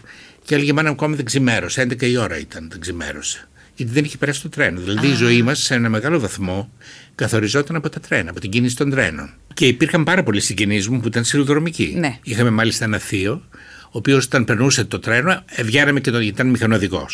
και 0.46 0.56
έλεγε 0.56 0.74
μάνα 0.74 0.88
μου 0.88 0.94
ακόμη 0.94 1.16
δεν 1.16 1.26
ξημέρωσε. 1.26 1.88
11 1.90 2.02
η 2.02 2.18
ώρα 2.18 2.40
ήταν, 2.40 2.68
δεν 2.72 2.80
ξημέρωσε. 2.80 3.48
Γιατί 3.76 3.92
δεν 3.92 4.04
είχε 4.04 4.18
περάσει 4.18 4.42
το 4.42 4.50
τρένο. 4.50 4.80
Δηλαδή 4.80 5.08
η 5.08 5.14
ζωή 5.14 5.42
μας 5.42 5.60
σε 5.60 5.74
ένα 5.74 5.90
μεγάλο 5.90 6.20
βαθμό 6.20 6.72
καθοριζόταν 7.16 7.76
από 7.76 7.90
τα 7.90 8.00
τρένα, 8.00 8.30
από 8.30 8.40
την 8.40 8.50
κίνηση 8.50 8.76
των 8.76 8.90
τρένων. 8.90 9.34
Και 9.54 9.68
υπήρχαν 9.68 10.04
πάρα 10.04 10.24
πολλοί 10.24 10.40
συγγενείς 10.40 10.88
μου 10.88 11.00
που 11.00 11.08
ήταν 11.08 11.24
σιδηροδρομικοί. 11.24 11.94
Ναι. 11.98 12.20
Είχαμε 12.24 12.50
μάλιστα 12.50 12.86
ένα 12.86 12.98
θείο, 12.98 13.44
ο 13.88 13.98
οποίος 13.98 14.26
όταν 14.26 14.46
περνούσε 14.46 14.84
το 14.84 15.00
τρένο, 15.00 15.44
ε, 15.46 15.64
βγαίναμε 15.64 16.00
και 16.00 16.12
τον, 16.12 16.22
ήταν 16.22 16.48
μηχανοδηγό. 16.48 17.08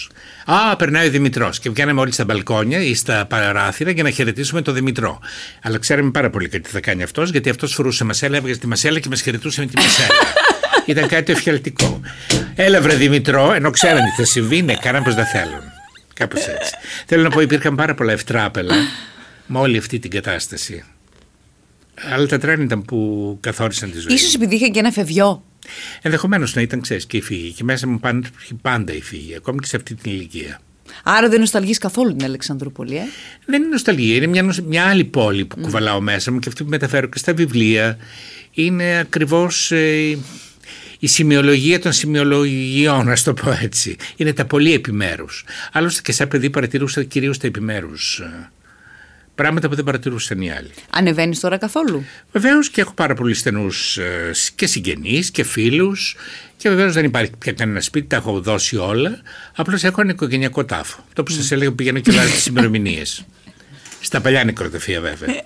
Α, 0.46 0.76
περνάει 0.76 1.08
ο 1.08 1.10
Δημητρός. 1.10 1.60
Και 1.60 1.70
βγαίναμε 1.70 2.00
όλοι 2.00 2.12
στα 2.12 2.26
μπαλκόνια 2.26 2.82
ή 2.82 2.94
στα 2.96 3.26
παράθυρα 3.26 3.92
για 3.92 4.04
να 4.04 4.10
χαιρετήσουμε 4.10 4.62
τον 4.62 4.74
Δημητρό. 4.74 5.20
Αλλά 5.62 5.78
ξέραμε 5.78 6.12
πάρα 6.12 6.30
πολύ 6.30 6.50
κάτι 6.50 6.70
θα 6.70 6.80
κάνει 6.80 7.04
αυτός, 7.04 7.30
γιατί 7.30 7.50
αυτός 7.50 7.74
φορούσε 7.74 8.04
μασέλα, 8.04 8.38
έβγαζε 8.38 8.60
τη 8.60 8.68
μασέλα 8.68 9.00
και 9.00 9.10
μας 9.10 9.22
χαιρετούσε 9.22 9.62
με 9.62 9.68
τη 9.68 9.76
μασέλα. 9.76 10.08
ήταν 10.86 11.08
κάτι 11.08 11.32
εφιαλτικό. 11.32 12.02
Έλα 12.56 12.82
βρε 12.82 12.96
Δημητρό, 12.96 13.54
ενώ 13.54 13.70
ξέραν 13.70 14.04
τι 14.04 14.22
θα 14.22 14.26
συμβεί, 14.26 14.62
ναι, 14.62 14.76
κάναν 14.76 15.04
πω 15.04 15.14
δεν 15.14 15.26
θέλουν. 15.26 15.62
Κάπως 16.14 16.48
έτσι. 16.48 16.72
Θέλω 17.06 17.24
να 17.24 17.30
πω, 17.30 17.42
υπήρχαν 17.42 17.76
πάρα 17.76 17.94
πολλά 17.94 18.12
ευτράπελα 18.12 18.76
με 19.46 19.60
όλη 19.60 19.78
αυτή 19.78 20.00
την 20.00 20.10
κατάσταση. 20.10 20.84
Αλλά 22.14 22.28
τα 22.28 22.38
τρένα 22.38 22.64
ήταν 22.64 22.82
που 22.82 23.38
καθόρισαν 23.42 23.92
τη 23.92 24.00
ζωή. 24.00 24.14
Ίσως 24.14 24.34
επειδή 24.34 24.56
είχε 24.56 24.68
και 24.68 24.80
ένα 24.80 24.92
φευγιό. 24.92 25.44
Ενδεχομένως 26.02 26.56
να 26.56 26.62
ήταν, 26.62 26.82
ξέρεις, 26.82 27.06
και 27.06 27.18
η 27.18 27.22
φύγη. 27.22 27.52
Και 27.52 27.64
μέσα 27.64 27.88
μου 27.88 28.00
πάντα, 28.00 28.28
πάντα 28.62 28.94
η 28.94 29.02
φύγη, 29.02 29.36
ακόμη 29.36 29.60
και 29.60 29.68
σε 29.68 29.76
αυτή 29.76 29.96
την 29.96 30.12
ηλικία. 30.12 30.60
Άρα 31.04 31.30
δεν 31.30 31.40
νοσταλγείς 31.40 31.78
καθόλου 31.78 32.16
την 32.16 32.26
Αλεξανδρούπολη, 32.26 32.96
ε; 32.96 33.02
Δεν 33.46 33.62
είναι 33.62 33.70
νοσταλγία, 33.72 34.16
είναι 34.16 34.28
μια, 34.28 34.44
νοσ- 34.44 34.62
μια 34.66 34.86
άλλη 34.86 35.04
πόλη 35.04 35.46
που 35.46 35.60
κουβαλάω 35.62 36.02
μέσα 36.02 36.32
μου 36.32 36.40
και 36.40 36.50
αυτή 36.50 36.64
που 36.64 36.70
μεταφέρω 36.70 37.08
και 37.08 37.18
στα 37.18 37.34
βιβλία. 37.34 37.98
Είναι 38.52 39.00
ακριβώς 39.00 39.72
η 41.00 41.08
σημειολογία 41.08 41.80
των 41.80 41.92
σημειολογιών, 41.92 43.10
ας 43.10 43.24
το 43.24 43.34
πω 43.34 43.58
έτσι. 43.62 43.96
Είναι 44.16 44.34
τα 44.34 44.46
πολύ 44.46 44.74
επιμέρους. 44.74 45.46
Άλλωστε 45.72 46.02
και 46.02 46.12
σαν 46.12 46.28
παιδί 46.28 46.50
παρατηρούσα 46.50 47.04
κυρίως 47.04 47.38
τα 47.38 47.48
επιμέρους. 47.48 48.22
Πράγματα 49.36 49.70
που 49.70 49.76
δεν 49.76 49.84
παρατηρούσαν 49.84 50.42
οι 50.42 50.52
άλλοι. 50.52 50.72
Ανεβαίνεις 50.90 51.40
τώρα 51.40 51.58
καθόλου; 51.58 52.04
Βεβαίως 52.32 52.70
και 52.70 52.82
έχω 52.82 52.94
πάρα 52.94 53.14
πολλούς 53.14 53.38
στενούς 53.38 54.00
και 54.56 54.68
συγγενείς 54.68 55.32
και 55.32 55.44
φίλους. 55.44 56.16
Και 56.58 56.70
βεβαίως 56.70 56.94
δεν 56.94 57.06
υπάρχει 57.06 57.32
πια 57.38 57.54
κανένα 57.54 57.82
σπίτι, 57.82 58.08
τα 58.08 58.16
έχω 58.16 58.42
δώσει 58.42 58.78
όλα. 58.78 59.22
Απλώς 59.56 59.84
έχω 59.84 60.02
ένα 60.02 60.12
οικογενειακό 60.12 60.66
τάφο. 60.66 61.06
Το 61.14 61.24
που 61.24 61.32
σας 61.32 61.52
έλεγα 61.52 61.70
που 61.70 61.76
πηγαίνω 61.76 62.00
και 62.00 62.12
βάζω 62.12 62.34
τις 62.34 62.46
ημερομηνίες. 62.46 63.26
Στα 64.02 64.22
παλιά 64.22 64.44
νεκροταφεία 64.44 65.02
βέβαια. 65.02 65.36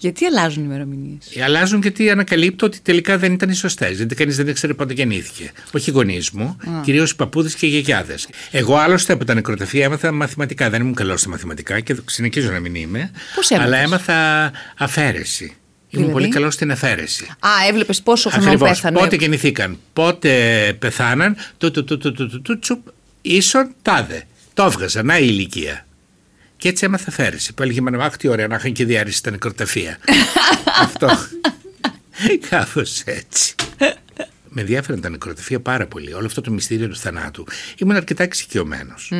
Γιατί 0.00 0.24
αλλάζουν 0.24 0.62
οι 0.62 0.66
ημερομηνίες; 0.68 1.26
Ε, 1.34 1.42
Αλλάζουν 1.42 1.80
γιατί 1.80 2.10
ανακαλύπτω 2.10 2.66
ότι 2.66 2.80
τελικά 2.80 3.18
δεν 3.18 3.32
ήταν 3.32 3.48
οι 3.48 3.54
σωστές. 3.54 3.96
Γιατί 3.96 4.14
κανείς 4.14 4.36
δεν 4.36 4.48
ήξερε 4.48 4.74
πότε 4.74 4.92
γεννήθηκε. 4.92 5.52
Όχι 5.72 5.90
οι 5.90 5.92
γονείς 5.92 6.30
μου, 6.30 6.56
κυρίως 6.84 7.10
οι 7.10 7.16
παππούδες 7.16 7.54
και 7.54 7.66
οι 7.66 7.68
γιαγιάδες. 7.68 8.28
Εγώ 8.50 8.76
άλλωστε 8.76 9.12
από 9.12 9.24
τα 9.24 9.34
νεκροταφεία 9.34 9.84
έμαθα 9.84 10.12
μαθηματικά. 10.12 10.70
Δεν 10.70 10.80
ήμουν 10.80 10.94
καλός 10.94 11.20
στα 11.20 11.28
μαθηματικά 11.28 11.80
και 11.80 11.96
συνεχίζω 12.06 12.50
να 12.50 12.60
μην 12.60 12.74
είμαι. 12.74 13.10
Πώς 13.34 13.50
έμαθες; 13.50 13.72
Αλλά 13.72 13.82
έμαθα 13.82 14.50
αφαίρεση. 14.78 15.44
Ήμουν 15.44 15.56
Δηλαδή; 15.90 16.12
πολύ 16.12 16.28
καλός 16.28 16.54
στην 16.54 16.70
αφαίρεση. 16.70 17.24
Α, 17.24 17.48
έβλεπες 17.68 18.02
πόσο 18.02 18.30
χρόνο 18.30 18.46
Ακριβώς. 18.46 18.68
πέθανε. 18.68 18.98
Πότε 18.98 19.16
γεννηθήκαν, 19.16 19.78
πότε 19.92 20.30
πεθάναν, 20.78 21.36
του 21.58 21.70
του 21.70 21.84
του 21.84 21.98
του 21.98 22.12
του 22.12 22.28
του 22.28 22.42
του 22.42 22.58
τσουπ, 22.58 22.86
ίσον 23.22 23.74
τάδε. 23.82 24.24
Το 24.54 24.62
έβγαζα, 24.62 25.02
να 25.02 25.18
η 25.18 25.26
ηλικία. 25.28 25.84
Και 26.60 26.68
έτσι 26.68 26.84
έμαθα 26.84 27.04
αφαίρεση. 27.08 27.54
Που 27.54 27.62
έλεγε 27.62 27.80
Αχ, 28.00 28.16
τι 28.16 28.28
ωραία 28.28 28.46
να 28.46 28.56
είχαν 28.56 28.72
και 28.72 28.84
διάρρηση 28.84 29.16
στα 29.16 29.30
νεκροταφεία. 29.30 29.98
Αυτό. 30.84 31.08
Κάπως 32.48 33.02
έτσι. 33.04 33.54
Με 34.48 34.60
ενδιαφέραν 34.60 35.00
τα 35.00 35.08
νεκροταφεία 35.08 35.60
πάρα 35.60 35.86
πολύ. 35.86 36.12
Όλο 36.12 36.26
αυτό 36.26 36.40
το 36.40 36.50
μυστήριο 36.50 36.88
του 36.88 36.96
θανάτου. 36.96 37.46
Ήμουν 37.76 37.96
αρκετά 37.96 38.22
εξοικειωμένος. 38.22 39.12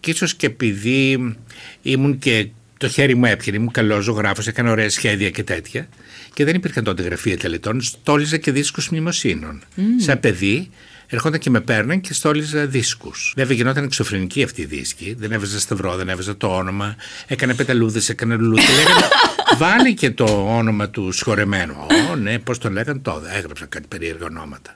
Και 0.00 0.10
ίσως 0.10 0.34
και 0.34 0.46
επειδή 0.46 1.34
ήμουν 1.82 2.18
και 2.18 2.48
το 2.76 2.88
χέρι 2.88 3.14
μου 3.14 3.24
έπιανε, 3.24 3.58
ήμουν 3.58 3.72
καλός 3.72 4.04
ζωγράφος, 4.04 4.46
έκανα 4.46 4.70
ωραία 4.70 4.90
σχέδια 4.90 5.30
και 5.30 5.42
τέτοια. 5.42 5.88
Και 6.34 6.44
δεν 6.44 6.54
υπήρχαν 6.54 6.84
τότε 6.84 7.02
γραφεία 7.02 7.36
τελετών. 7.36 7.80
Στόλιζα 7.80 8.36
και 8.36 8.52
δίσκους 8.52 8.88
μνημοσύνων. 8.88 9.62
Σαν 9.96 10.20
παιδί, 10.20 10.70
ερχόταν 11.08 11.40
και 11.40 11.50
με 11.50 11.60
παίρναν 11.60 12.00
και 12.00 12.14
στόλιζα 12.14 12.66
δίσκους. 12.66 13.32
Βέβαια, 13.36 13.56
γινόταν 13.56 13.84
εξωφρενική 13.84 14.42
αυτή 14.42 14.60
η 14.60 14.64
δίσκη. 14.64 15.14
Δεν 15.18 15.32
έβαζα 15.32 15.60
σταυρό, 15.60 15.96
δεν 15.96 16.08
έβαζα 16.08 16.36
το 16.36 16.56
όνομα. 16.56 16.96
Έκανα 17.26 17.54
πεταλούδες, 17.54 18.08
έκανα 18.08 18.34
λουλούδες. 18.34 18.64
Και 18.64 18.72
λέγανε, 18.72 19.06
βάλει 19.64 19.94
και 19.94 20.10
το 20.10 20.56
όνομα 20.56 20.88
του 20.88 21.12
σχορεμένου. 21.12 21.74
Ω, 22.10 22.16
ναι, 22.16 22.38
πώς 22.38 22.58
τον 22.58 22.72
λέγανε 22.72 22.98
τότε. 22.98 23.30
Έγραψα 23.34 23.66
κάτι 23.66 23.86
περίεργα 23.88 24.24
ονόματα. 24.24 24.74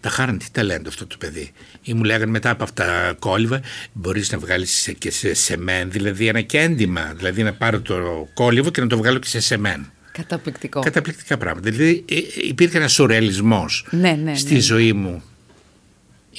Τα 0.00 0.08
χάραν 0.08 0.38
τι 0.38 0.46
ταλέντο 0.52 0.88
αυτό 0.88 1.06
το 1.06 1.16
παιδί. 1.18 1.50
Ή 1.82 1.94
μου 1.94 2.04
λέγανε 2.04 2.30
μετά 2.30 2.50
από 2.50 2.64
αυτά 2.64 3.14
κόλληβα, 3.18 3.60
μπορείς 3.92 4.32
να 4.32 4.38
βγάλεις 4.38 4.94
και 4.98 5.10
σε 5.10 5.34
σεμέν, 5.34 5.90
δηλαδή 5.90 6.26
ένα 6.26 6.40
κέντημα. 6.40 7.12
Δηλαδή 7.16 7.42
να 7.42 7.52
πάρω 7.52 7.80
το 7.80 8.28
κόλληβο 8.34 8.70
και 8.70 8.80
να 8.80 8.86
το 8.86 8.96
βγάλω 8.96 9.18
και 9.18 9.28
σε 9.28 9.40
σεμέν. 9.40 9.86
Καταπληκτικό. 10.12 10.80
Καταπληκτικά 10.80 11.36
πράγματα. 11.36 11.70
Δηλαδή 11.70 12.04
ε, 12.08 12.14
ε, 12.14 12.22
υπήρχε 12.48 12.76
ένας 12.76 12.92
σουρεαλισμός 12.92 13.86
Ναι, 13.90 14.10
ναι, 14.12 14.36
στη 14.36 14.54
ναι. 14.54 14.60
ζωή 14.60 14.92
μου, 14.92 15.22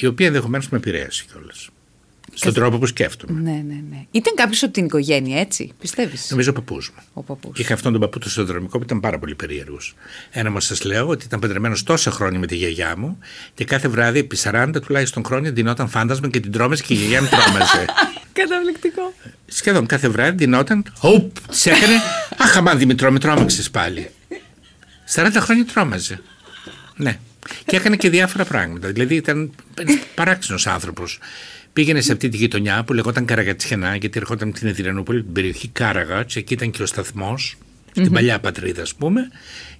η 0.05 0.07
οποία 0.07 0.27
ενδεχομένως 0.27 0.69
με 0.69 0.77
επηρέασε 0.77 1.25
κιόλας. 1.31 1.69
Στον 2.33 2.53
τρόπο 2.53 2.77
που 2.77 2.85
σκέφτομαι. 2.85 3.39
Ναι, 3.41 3.51
ναι, 3.51 3.81
ναι. 3.89 4.05
Ήταν 4.11 4.33
κάποιος 4.35 4.63
από 4.63 4.73
την 4.73 4.85
οικογένεια, 4.85 5.39
έτσι, 5.39 5.71
πιστεύεις; 5.79 6.29
Νομίζω 6.29 6.49
ο 6.49 6.53
παππούς 6.53 6.91
μου. 6.95 7.03
Ο 7.13 7.23
παππούς. 7.23 7.59
Είχα 7.59 7.73
αυτόν 7.73 7.91
τον 7.91 8.01
παππού 8.01 8.19
το 8.19 8.29
συνδρομικό 8.29 8.77
που 8.77 8.83
ήταν 8.83 8.99
πάρα 8.99 9.19
πολύ 9.19 9.35
περίεργος. 9.35 9.95
Ένα 10.31 10.49
μας 10.49 10.65
σας 10.65 10.83
λέω 10.83 11.07
ότι 11.07 11.25
ήταν 11.25 11.39
παντρεμένος 11.39 11.83
τόσα 11.83 12.11
χρόνια 12.11 12.39
με 12.39 12.47
τη 12.47 12.55
γιαγιά 12.55 12.97
μου 12.97 13.17
και 13.53 13.65
κάθε 13.65 13.87
βράδυ 13.87 14.19
επί 14.19 14.37
40 14.43 14.73
τουλάχιστον 14.85 15.23
χρόνια 15.25 15.51
δινόταν 15.51 15.89
φάντασμα 15.89 16.29
και 16.29 16.39
την 16.39 16.51
τρόμαζε 16.51 16.83
και 16.83 16.93
η 16.93 16.97
γιαγιά 16.97 17.21
μου 17.21 17.27
τρόμαζε. 17.27 17.85
Καταπληκτικό. 18.33 19.13
Σχεδόν 19.45 19.85
κάθε 19.85 20.09
βράδυ 20.09 20.37
δινόταν. 20.37 20.93
Οπ, 20.99 21.47
της 21.49 21.65
έκανε. 21.65 21.93
Αχ, 22.37 22.57
αμάν 22.57 22.77
Δημητρό, 22.77 23.11
με 23.11 23.19
τρόμαξες 23.19 23.69
πάλι. 23.69 24.09
40 25.15 25.27
χρόνια 25.37 25.65
τρόμαζε. 25.65 26.21
Ναι. 26.95 27.19
Και 27.65 27.75
έκανε 27.75 27.95
και 27.95 28.09
διάφορα 28.09 28.45
πράγματα. 28.45 28.87
Δηλαδή 28.87 29.15
ήταν 29.15 29.51
παράξενος 30.15 30.67
άνθρωπος. 30.67 31.19
Πήγαινε 31.73 32.01
σε 32.01 32.11
αυτή 32.11 32.29
τη 32.29 32.37
γειτονιά 32.37 32.83
που 32.83 32.93
λεγόταν 32.93 33.25
Καραγατσιανά, 33.25 33.95
γιατί 33.95 34.19
ερχόταν 34.19 34.49
από 34.49 34.57
την 34.57 34.67
Εδρυνούπολη, 34.67 35.23
την 35.23 35.33
περιοχή 35.33 35.67
Κάραγατς, 35.67 36.35
εκεί 36.35 36.53
ήταν 36.53 36.71
και 36.71 36.81
ο 36.81 36.85
σταθμός, 36.85 37.57
στην 37.91 38.11
παλιά 38.11 38.39
πατρίδα, 38.39 38.81
ας 38.81 38.95
πούμε. 38.95 39.21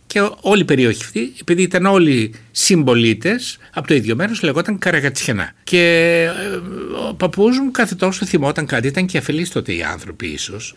Και 0.08 0.29
όλη 0.41 0.62
η 0.62 0.65
περιοχή 0.65 1.03
αυτή, 1.03 1.34
επειδή 1.41 1.62
ήταν 1.62 1.86
όλοι 1.86 2.34
συμπολίτες 2.51 3.58
από 3.73 3.88
το 3.88 3.93
ίδιο 3.93 4.15
μέρος, 4.15 4.41
λεγόταν 4.43 4.79
Καραγατσιανά. 4.79 5.53
Και 5.63 6.23
ε, 6.23 6.55
ο 7.10 7.13
παππούς 7.13 7.60
μου 7.60 7.71
κάθε 7.71 7.95
τόσο 7.95 8.25
θυμόταν 8.25 8.65
κάτι, 8.65 8.88
ήταν 8.88 9.05
και 9.05 9.17
αφελεί 9.17 9.47
τότε 9.47 9.73
οι 9.73 9.84
άνθρωποι 9.84 10.27
ίσως. 10.27 10.75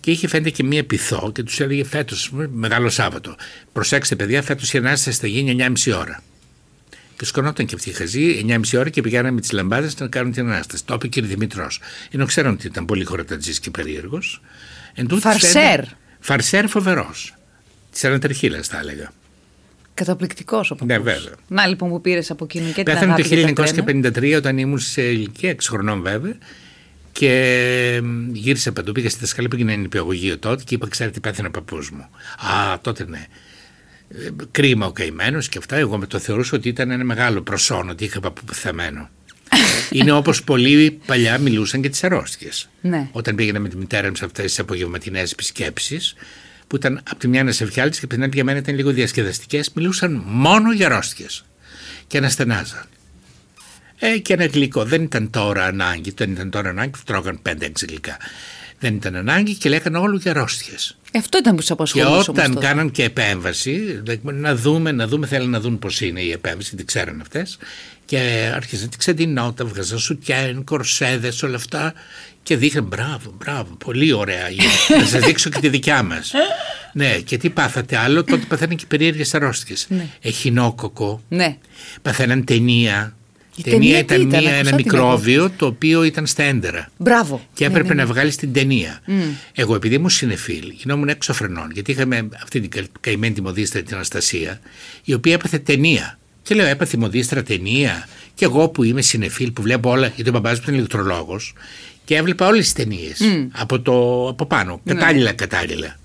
Και 0.00 0.10
είχε 0.10 0.28
φαίνεται 0.28 0.50
και 0.50 0.64
μία 0.64 0.84
πυθό 0.84 1.32
και 1.34 1.42
τους 1.42 1.60
έλεγε 1.60 1.84
φέτος, 1.84 2.32
Μεγάλο 2.52 2.88
Σάββατο. 2.88 3.34
Προσέξτε, 3.72 4.16
παιδιά, 4.16 4.42
φέτος 4.42 4.72
η 4.72 4.78
ανάσταση 4.78 5.18
θα 5.18 5.26
γίνει 5.26 5.56
9.30 5.84 5.98
ώρα. 5.98 6.22
Και 7.16 7.24
σκονόταν 7.26 7.66
και 7.66 7.74
αυτή 7.74 7.88
η 7.88 7.92
χαζή 7.92 8.44
9.30 8.48 8.78
ώρα 8.78 8.88
και 8.88 9.00
πηγαίνανε 9.00 9.30
με 9.30 9.40
τις 9.40 9.52
λαμπάδες 9.52 9.98
να 9.98 10.06
κάνουν 10.06 10.32
την 10.32 10.46
ανάσταση. 10.46 10.84
Το 10.84 10.94
είπε 10.94 11.06
και 11.06 11.20
ο 11.20 11.22
Δημητρός. 11.24 11.80
Ενώ 12.10 12.26
ξέραν 12.26 12.52
ότι 12.52 12.66
ήταν 12.66 12.84
πολύ 12.84 13.04
χωρατατζής 13.04 13.60
και 13.60 13.70
περίεργος. 13.70 14.42
Φαρσέρ. 15.20 15.80
Φαρσέρ 16.20 16.68
φοβερός. 16.68 17.34
Της 17.92 18.04
ανατριχίλας, 18.04 18.66
θα 18.66 18.78
έλεγα. 18.78 19.12
Καταπληκτικός 19.94 20.70
ο 20.70 20.74
παππούς. 20.74 20.96
Ναι, 20.96 21.02
βέβαια. 21.02 21.34
Να 21.48 21.66
λοιπόν 21.66 21.90
που 21.90 22.00
πήρες 22.00 22.30
από 22.30 22.44
εκείνον 22.44 22.68
και 22.68 22.74
την 22.74 22.84
Πέθανε 22.84 23.12
αγάπη 23.12 23.22
και 23.22 23.52
τα 23.52 23.52
το 23.52 23.82
τρένα. 23.82 24.10
1953 24.32 24.36
όταν 24.36 24.58
ήμουν 24.58 24.78
σε 24.78 25.02
ηλικία 25.02 25.50
6 25.50 25.56
χρονών 25.68 26.02
βέβαια. 26.02 26.36
Και 27.12 28.00
μ, 28.02 28.34
γύρισα 28.34 28.72
παντού, 28.72 28.92
πήγα 28.92 29.10
στη 29.10 29.20
δασκαλία, 29.20 29.48
πήγαινα 29.48 29.76
νηπιαγωγείο 29.76 30.38
τότε 30.38 30.62
και 30.66 30.74
είπα: 30.74 30.88
Ξέρετε, 30.88 31.20
πέθανε 31.20 31.48
ο 31.48 31.50
παππούς 31.50 31.90
μου. 31.90 32.08
Α, 32.50 32.80
τότε 32.80 33.06
ναι. 33.08 33.26
Ε, 34.08 34.28
Κρίμα 34.50 34.86
ο 34.86 34.92
καημένος 34.92 35.48
και 35.48 35.58
αυτά. 35.58 35.76
Εγώ 35.76 35.98
με 35.98 36.06
το 36.06 36.18
θεωρούσα 36.18 36.56
ότι 36.56 36.68
ήταν 36.68 36.90
ένα 36.90 37.04
μεγάλο 37.04 37.42
προσόν 37.42 37.88
ότι 37.88 38.04
είχα 38.04 38.20
παππού 38.20 38.44
πεθαμένο. 38.44 39.08
Είναι 39.90 40.12
όπως 40.12 40.44
πολλοί 40.44 41.00
παλιά 41.06 41.38
μιλούσαν 41.38 41.80
για 41.80 41.90
τις 41.90 42.04
αρρώστιες. 42.04 42.68
Ναι. 42.80 43.08
Όταν 43.12 43.34
πήγαινα 43.34 43.58
με 43.58 43.68
τη 43.68 43.76
μητέρα 43.76 44.08
μου 44.08 44.14
σε 44.14 44.24
αυτές 44.24 44.44
τις 44.44 44.58
απογευματινές 44.58 45.32
επισκέψεις, 45.32 46.14
που 46.66 46.76
ήταν 46.76 47.00
από 47.10 47.18
τη 47.18 47.28
μια 47.28 47.40
ένα 47.40 47.54
εφιάλτη 47.58 47.98
και 47.98 48.04
από 48.04 48.14
την 48.14 48.22
άλλη 48.22 48.32
για 48.34 48.44
μένα 48.44 48.58
ήταν 48.58 48.74
λίγο 48.74 48.90
διασκεδαστικές, 48.90 49.72
μιλούσαν 49.72 50.22
μόνο 50.26 50.72
για 50.72 50.86
αρρώστιες. 50.86 51.44
Και 52.06 52.16
αναστενάζαν. 52.16 52.84
Ε, 54.02 54.18
και 54.18 54.32
ένα 54.32 54.46
γλυκό. 54.46 54.84
Δεν 54.84 55.02
ήταν 55.02 55.30
τώρα 55.30 55.64
ανάγκη. 55.64 56.12
Δεν 56.16 56.30
ήταν 56.30 56.50
τώρα 56.50 56.68
ανάγκη 56.68 56.90
που 56.90 56.98
τρώγαν 57.04 57.40
5-6 57.48 57.52
γλυκά. 57.88 58.16
Δεν 58.78 58.94
ήταν 58.94 59.14
ανάγκη 59.16 59.54
και 59.54 59.68
λέγανε 59.68 59.98
όλο 59.98 60.16
για 60.16 60.30
αρρώστιε. 60.30 60.74
Ε, 61.12 61.18
Αυτό 61.18 61.38
ήταν 61.38 61.54
που 61.54 61.60
σε 61.60 61.66
Και 61.66 61.72
απασχολούσε 61.72 62.10
όμως 62.12 62.28
όταν 62.28 62.54
τότε. 62.54 62.66
κάναν 62.66 62.90
και 62.90 63.04
επέμβαση, 63.04 64.02
να 64.22 64.54
δούμε, 64.56 64.92
να 64.92 65.06
δούμε, 65.06 65.26
θέλουν 65.26 65.50
να 65.50 65.60
δουν 65.60 65.78
πώς 65.78 66.00
είναι 66.00 66.20
η 66.20 66.30
επέμβαση, 66.30 66.76
τι 66.76 66.84
ξέρουν 66.84 67.20
αυτές. 67.20 67.58
Και 68.04 68.50
άρχισαν 68.54 68.88
τη 68.88 68.96
ξεντινότα, 68.96 69.64
βγάζαν 69.64 69.98
σουτιέν, 69.98 70.64
κορσέδες, 70.64 71.42
όλα 71.42 71.56
αυτά. 71.56 71.92
Και 72.42 72.56
δείχναν 72.56 72.84
μπράβο, 72.84 73.34
μπράβο, 73.38 73.74
πολύ 73.84 74.12
ωραία. 74.12 74.46
να 75.00 75.06
σας 75.06 75.20
δείξω 75.24 75.50
και 75.50 75.60
τη 75.60 75.68
δικιά 75.68 76.02
μας. 76.02 76.32
ναι, 76.92 77.18
και 77.18 77.36
τι 77.36 77.50
πάθατε 77.50 77.96
άλλο, 77.96 78.24
τότε 78.24 78.44
παθαίναν 78.48 78.76
και 78.76 78.84
περίεργες 78.88 79.34
αρρώστιες. 79.34 79.86
Ναι. 79.88 80.06
Εχινόκοκο, 80.20 81.22
Ναι. 81.28 81.56
παθαίναν 82.02 82.44
ταινία. 82.44 83.14
Η 83.56 83.62
ταινία 83.62 83.78
ταινία 83.80 84.04
τι 84.04 84.14
ήταν 84.14 84.20
ήταν, 84.20 84.28
μια, 84.28 84.38
ακουσα 84.38 84.58
ένα 84.60 84.76
την 84.76 84.76
μικρόβιο 84.76 85.50
το 85.56 85.66
οποίο 85.66 86.02
ήταν 86.04 86.26
στα 86.26 86.42
έντερα. 86.42 86.88
Μπράβο. 86.96 87.46
Και 87.54 87.64
Ναι, 87.66 87.70
έπρεπε 87.70 87.94
ναι, 87.94 88.02
να 88.02 88.08
βγάλει 88.08 88.34
την 88.34 88.52
ταινία. 88.52 89.00
Εγώ, 89.54 89.74
επειδή 89.74 89.94
ήμουν 89.94 90.10
συνεφίλ, 90.10 90.70
γινόμουν 90.76 91.08
έξω 91.08 91.32
φρενών, 91.32 91.70
γιατί 91.72 91.90
είχαμε 91.90 92.28
αυτή 92.42 92.60
την 92.60 92.70
κα- 92.70 92.86
καημένη 93.00 93.34
τη 93.34 93.42
μοδίστρα 93.42 93.82
την 93.82 93.94
Αναστασία, 93.94 94.60
η 95.04 95.12
οποία 95.14 95.32
έπαθε 95.34 95.58
ταινία. 95.58 96.18
Και 96.42 96.54
λέω, 96.54 96.66
έπαθε 96.66 96.96
η 96.96 97.00
μοδίστρα 97.00 97.42
ταινία. 97.42 98.08
Και 98.34 98.44
εγώ 98.44 98.68
που 98.68 98.82
είμαι 98.82 99.02
συνεφίλ, 99.02 99.50
που 99.50 99.62
βλέπω 99.62 99.90
όλα, 99.90 100.06
γιατί 100.14 100.30
ο 100.30 100.32
μπαμπάς 100.32 100.52
μου 100.56 100.62
ήταν 100.62 100.74
ηλεκτρολόγος, 100.74 101.52
και 102.04 102.16
έβλεπα 102.16 102.46
όλες 102.46 102.64
τις 102.64 102.72
ταινίες 102.72 103.20
από, 103.52 103.80
το, 103.80 104.28
από 104.28 104.46
πάνω, 104.46 104.80
κατάλληλα, 104.84 105.32
κατάλληλα. 105.32 105.98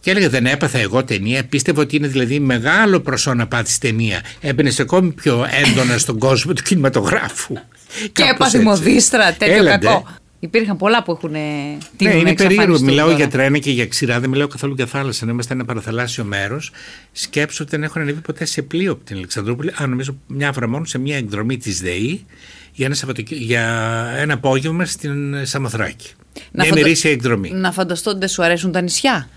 Και 0.00 0.10
έλεγα 0.10 0.28
δεν 0.28 0.46
έπαθα 0.46 0.78
εγώ 0.78 1.04
ταινία. 1.04 1.44
Πίστευα 1.44 1.82
ότι 1.82 1.96
είναι 1.96 2.06
δηλαδή 2.08 2.40
μεγάλο 2.40 3.00
προσώ 3.00 3.34
να 3.34 3.46
πάθεις 3.46 3.78
ταινία. 3.78 4.20
Έμπαινε 4.40 4.72
ακόμη 4.78 5.10
πιο 5.12 5.46
έντονα 5.66 5.98
στον 5.98 6.18
κόσμο 6.18 6.52
του 6.52 6.62
κινηματογράφου. 6.62 7.54
Και 7.54 8.10
Κάπως 8.12 8.34
έπαθε 8.34 8.56
έτσι. 8.56 8.68
μοδίστρα, 8.68 9.32
τέτοιο 9.32 9.54
Έλαντε. 9.54 9.86
κακό. 9.86 10.08
Υπήρχαν 10.42 10.76
πολλά 10.76 11.02
που 11.02 11.12
έχουν 11.12 11.30
Ναι, 11.30 11.76
τύχει 11.96 12.18
είναι 12.18 12.34
περίεργο. 12.34 12.80
Μιλάω 12.80 13.10
για 13.10 13.28
τρένα 13.28 13.58
και 13.58 13.70
για 13.70 13.86
ξηρά, 13.86 14.20
δεν 14.20 14.30
μιλάω 14.30 14.46
καθόλου 14.46 14.74
για 14.76 14.86
θάλασσα. 14.86 15.24
Αν 15.24 15.30
είμαστε 15.30 15.54
ένα 15.54 15.64
παραθαλάσσιο 15.64 16.24
μέρος, 16.24 16.72
σκέψω 17.12 17.62
ότι 17.62 17.70
δεν 17.76 17.82
έχω 17.84 17.98
ανέβει 17.98 18.20
ποτέ 18.20 18.44
σε 18.44 18.62
πλοίο 18.62 18.92
από 18.92 19.04
την 19.04 19.16
Αλεξανδρούπολη. 19.16 19.72
Αν 19.76 19.90
νομίζω 19.90 20.16
μια 20.26 20.52
φορά 20.52 20.68
μόνο 20.68 20.84
σε 20.84 20.98
μια 20.98 21.16
εκδρομή 21.16 21.56
της 21.56 21.80
ΔΕΗ 21.80 22.24
για 22.72 22.86
ένα, 22.86 22.94
Σαββατοκύ- 22.94 23.38
για 23.38 23.64
ένα 24.16 24.34
απόγευμα 24.34 24.84
στην 24.84 25.46
Σαμοθράκη. 25.46 26.08
μια 26.52 26.64
φαντα- 26.64 26.78
ημερήσια 26.78 27.10
εκδρομή. 27.10 27.50
Να 27.50 27.72
φανταστώ 27.72 28.10
ότι 28.10 28.18
δεν 28.18 28.28
σου 28.28 28.42
αρέσουν 28.44 28.72
τα 28.72 28.80
νησιά; 28.80 29.28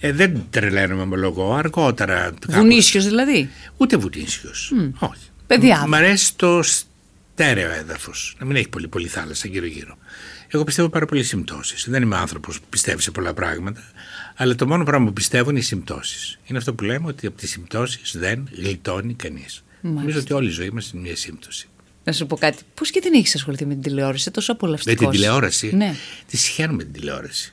Ε, 0.00 0.12
δεν 0.12 0.42
τρελαίνομαι 0.50 1.04
με 1.04 1.16
λόγο. 1.16 1.54
Αργότερα. 1.54 2.14
κάπως. 2.40 2.54
Βουνίσιος 2.54 3.04
δηλαδή; 3.04 3.50
Ούτε 3.76 3.96
βουτίσιο. 3.96 4.50
Όχι. 4.98 5.20
Παιδιά. 5.46 5.84
Μ' 5.88 5.94
αρέσει 5.94 6.36
το 6.36 6.62
στέρεο 6.62 7.70
έδαφος. 7.72 8.36
Να 8.38 8.46
μην 8.46 8.56
έχει 8.56 8.68
πολύ, 8.68 8.88
πολύ 8.88 9.06
θάλασσα 9.08 9.48
γύρω-γύρω. 9.48 9.98
Εγώ 10.48 10.64
πιστεύω 10.64 10.88
πάρα 10.88 11.06
πολύ 11.06 11.22
συμπτώσεις. 11.22 11.86
Δεν 11.88 12.02
είμαι 12.02 12.16
άνθρωπος 12.16 12.60
που 12.60 12.66
πιστεύει 12.68 13.02
σε 13.02 13.10
πολλά 13.10 13.34
πράγματα. 13.34 13.82
Αλλά 14.34 14.54
το 14.54 14.66
μόνο 14.66 14.84
πράγμα 14.84 15.06
που 15.06 15.12
πιστεύω 15.12 15.50
είναι 15.50 15.58
οι 15.58 15.62
συμπτώσεις. 15.62 16.38
Είναι 16.44 16.58
αυτό 16.58 16.74
που 16.74 16.84
λέμε 16.84 17.06
ότι 17.06 17.26
από 17.26 17.36
τις 17.36 17.50
συμπτώσεις 17.50 18.16
δεν 18.18 18.48
γλιτώνει 18.56 19.14
κανείς. 19.14 19.64
Νομίζω 19.80 20.18
ότι 20.18 20.32
όλη 20.32 20.48
η 20.48 20.52
ζωή 20.52 20.70
μας 20.70 20.90
είναι 20.90 21.02
μια 21.02 21.16
σύμπτωση. 21.16 21.68
Να 22.04 22.12
σου 22.12 22.26
πω 22.26 22.36
κάτι. 22.36 22.62
Πώς 22.74 22.90
και 22.90 23.00
δεν 23.02 23.12
έχεις 23.14 23.34
ασχοληθεί 23.34 23.66
με 23.66 23.72
την 23.72 23.82
τηλεόραση, 23.82 24.18
είσαι 24.18 24.30
τόσο 24.30 24.52
Με 24.52 24.58
απολαυστικό. 24.60 24.96
την 25.00 25.10
τηλεόραση; 25.10 25.76
Ναι. 25.76 25.94
Τη 26.26 26.36
συχαίνουμε 26.36 26.82
την 26.82 26.92
τηλεόραση. 26.92 27.52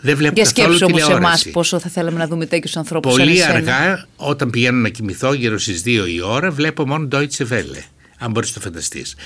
Δεν 0.00 0.16
βλέπω 0.16 0.34
Για 0.34 0.50
καθόλου 0.54 0.76
σκέψου 0.76 0.86
όμως 0.88 1.02
εμάς 1.02 1.16
τηλεόραση. 1.16 1.50
πόσο 1.50 1.78
θα 1.78 1.88
θέλαμε 1.88 2.18
να 2.18 2.26
δούμε 2.26 2.46
τέτοιους 2.46 2.76
ανθρώπους. 2.76 3.12
Πολύ 3.12 3.44
αργά, 3.44 4.06
όταν 4.16 4.50
πηγαίνω 4.50 4.78
να 4.78 4.88
κοιμηθώ 4.88 5.32
γύρω 5.32 5.58
στις 5.58 5.82
2 5.86 6.06
η 6.08 6.20
ώρα, 6.22 6.50
βλέπω 6.50 6.86
μόνο 6.86 7.08
Deutsche 7.12 7.48
Welle. 7.50 7.82
Αν 8.18 8.30
μπορείς 8.30 8.48
να 8.48 8.54
το 8.54 8.60
φανταστείς. 8.60 9.16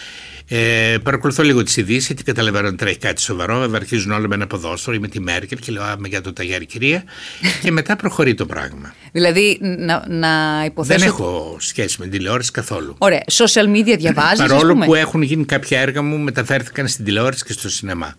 Ε, 0.48 0.96
παρακολουθώ 1.02 1.42
λίγο 1.42 1.62
τις 1.62 1.76
ειδήσεις, 1.76 2.06
γιατί 2.06 2.22
καταλαβαίνω 2.22 2.68
ότι 2.68 2.76
τρέχει 2.76 2.98
κάτι 2.98 3.20
σοβαρό. 3.20 3.58
Βέβαια, 3.58 3.78
αρχίζουν 3.80 4.12
όλα 4.12 4.28
με 4.28 4.34
ένα 4.34 4.46
ποδόσφαιρο 4.46 4.96
ή 4.96 4.98
με 4.98 5.08
τη 5.08 5.20
Μέρκελ 5.20 5.58
και 5.58 5.72
λέω 5.72 5.82
Α, 5.82 5.94
με 5.98 6.08
για 6.08 6.20
το 6.20 6.32
ταγιάρι 6.32 6.66
κυρία. 6.66 7.04
και 7.62 7.70
μετά 7.70 7.96
προχωρεί 7.96 8.34
το 8.34 8.46
πράγμα. 8.46 8.94
Δηλαδή 9.12 9.58
να, 9.60 10.04
να 10.08 10.62
υποθέσω. 10.64 10.98
Δεν 10.98 11.08
έχω 11.08 11.56
σχέση 11.60 11.96
με 11.98 12.06
την 12.06 12.18
τηλεόραση 12.18 12.50
καθόλου. 12.50 12.94
Ωραία. 12.98 13.22
Social 13.32 13.76
media 13.76 13.96
διαβάζεις. 13.98 14.38
Παρόλο 14.38 14.74
που 14.74 14.94
έχουν 14.94 15.22
γίνει 15.22 15.44
κάποια 15.44 15.80
έργα 15.80 16.02
μου, 16.02 16.18
μεταφέρθηκαν 16.18 16.88
στην 16.88 17.04
τηλεόραση 17.04 17.44
και 17.44 17.52
στο 17.52 17.68
σινεμά. 17.68 18.14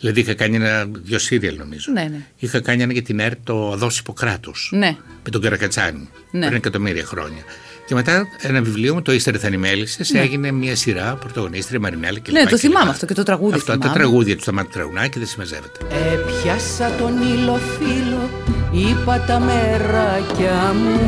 Δηλαδή 0.00 0.20
είχα 0.20 0.34
κάνει 0.34 0.56
ένα, 0.56 0.86
δύο 1.02 1.18
σύριαλ 1.18 1.56
νομίζω. 1.58 1.92
Ναι, 1.92 2.02
ναι. 2.02 2.20
Είχα 2.38 2.60
κάνει 2.60 2.82
ένα 2.82 2.92
για 2.92 3.02
την 3.02 3.20
ΕΡΤ 3.20 3.38
το 3.44 3.68
Οδό 3.68 3.88
Ιπποκράτους. 3.98 4.70
Ναι. 4.74 4.96
Με 5.24 5.30
τον 5.30 5.40
Καρακατσάνη. 5.40 6.08
Ναι. 6.30 6.44
Πριν 6.46 6.56
εκατομμύρια 6.56 7.04
χρόνια. 7.04 7.42
Και 7.86 7.94
μετά 7.94 8.26
ένα 8.40 8.62
βιβλίο 8.62 8.94
μου, 8.94 9.02
το 9.02 9.12
Ύστερε 9.12 9.38
θα 9.38 9.58
μέλισσε, 9.58 10.18
έγινε 10.18 10.50
μια 10.50 10.76
σειρά 10.76 11.14
πρωταγωνίστρια 11.14 11.80
Μαρινέλα 11.80 12.18
και 12.18 12.30
Ναι, 12.30 12.38
λοιπά 12.38 12.50
το 12.50 12.56
και 12.56 12.62
λοιπά. 12.66 12.78
θυμάμαι 12.78 12.90
αυτό 12.90 13.06
και 13.06 13.14
το 13.14 13.22
τραγούδι 13.22 13.54
Αυτό, 13.54 13.66
τα 13.66 13.72
θυμάμαι. 13.78 13.94
τραγούδια 13.98 14.36
του 14.36 14.42
Σταμάτη 14.42 14.72
Τραγουνάκη 14.72 15.18
δεν 15.18 15.28
συμμαζεύεται. 15.28 15.78
Έπιασα 16.12 16.90
τον 16.98 17.12
ήλιο 17.22 17.60
φίλο, 17.78 18.30
είπα 18.72 19.20
τα 19.20 19.38
μεράκια 19.40 20.72
μου. 20.74 20.98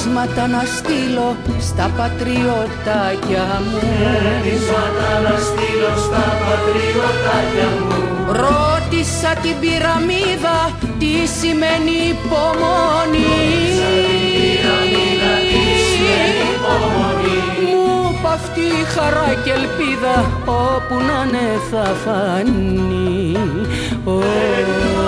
Χαιρετίσματα 0.00 0.46
να 0.46 0.62
στείλω 0.76 1.36
στα 1.60 1.90
πατριωτάκια 1.96 3.46
μου. 3.64 3.78
Χαιρετίσματα 3.80 5.10
να 5.24 5.34
στείλω 5.46 5.92
στα 6.06 6.24
πατριωτάκια 6.40 7.68
μου. 7.78 7.92
Ρώτησα 8.42 9.30
την 9.42 9.54
πυραμίδα 9.60 10.58
τι 10.98 11.12
σημαίνει 11.38 11.96
υπομονή. 12.14 13.40
Μου 17.62 18.10
είπ' 18.12 18.26
αυτή 18.26 18.60
η 18.60 18.84
χαρά 18.94 19.34
και 19.44 19.50
ελπίδα 19.50 20.30
όπου 20.46 20.94
να 20.94 21.18
είναι 21.28 21.48
θα 21.70 21.84
φανεί. 22.04 23.36
Ω, 24.04 24.99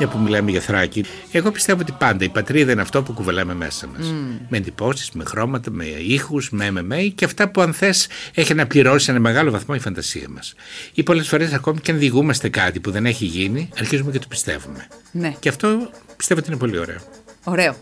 μια 0.00 0.08
που 0.08 0.18
μιλάμε 0.18 0.50
για 0.50 0.60
Θράκη. 0.60 1.04
Εγώ 1.32 1.50
πιστεύω 1.50 1.80
ότι 1.80 1.92
πάντα 1.92 2.24
η 2.24 2.28
πατρίδα 2.28 2.72
είναι 2.72 2.80
αυτό 2.80 3.02
που 3.02 3.12
κουβαλάμε 3.12 3.54
μέσα 3.54 3.86
μας. 3.86 4.14
Με 4.48 4.56
εντυπώσεις, 4.56 5.10
με 5.10 5.24
χρώματα, 5.24 5.70
με 5.70 5.84
ήχους, 5.84 6.50
με 6.50 6.70
με, 6.70 6.82
με 6.82 6.96
και 6.96 7.24
αυτά 7.24 7.48
που 7.48 7.60
αν 7.60 7.72
θες 7.72 8.08
έχει 8.34 8.54
να 8.54 8.66
πληρώσει 8.66 9.04
σε 9.04 9.10
ένα 9.10 9.20
μεγάλο 9.20 9.50
βαθμό 9.50 9.74
η 9.78 9.80
φαντασία 9.80 10.26
μας. 10.28 10.54
Ή 10.94 11.02
πολλές 11.02 11.28
φορές 11.28 11.52
ακόμη 11.52 11.80
και 11.80 11.90
αν 11.90 11.98
διηγούμαστε 11.98 12.48
κάτι 12.48 12.80
που 12.80 12.90
δεν 12.90 13.06
έχει 13.06 13.24
γίνει, 13.24 13.68
αρχίζουμε 13.78 14.10
και 14.10 14.18
το 14.18 14.26
πιστεύουμε. 14.28 14.86
Ναι. 15.12 15.34
Και 15.38 15.48
αυτό 15.48 15.90
πιστεύω 16.16 16.40
ότι 16.40 16.50
είναι 16.50 16.58
πολύ 16.58 16.78
ωραίο. 16.78 16.98
Ωραίο. 17.44 17.76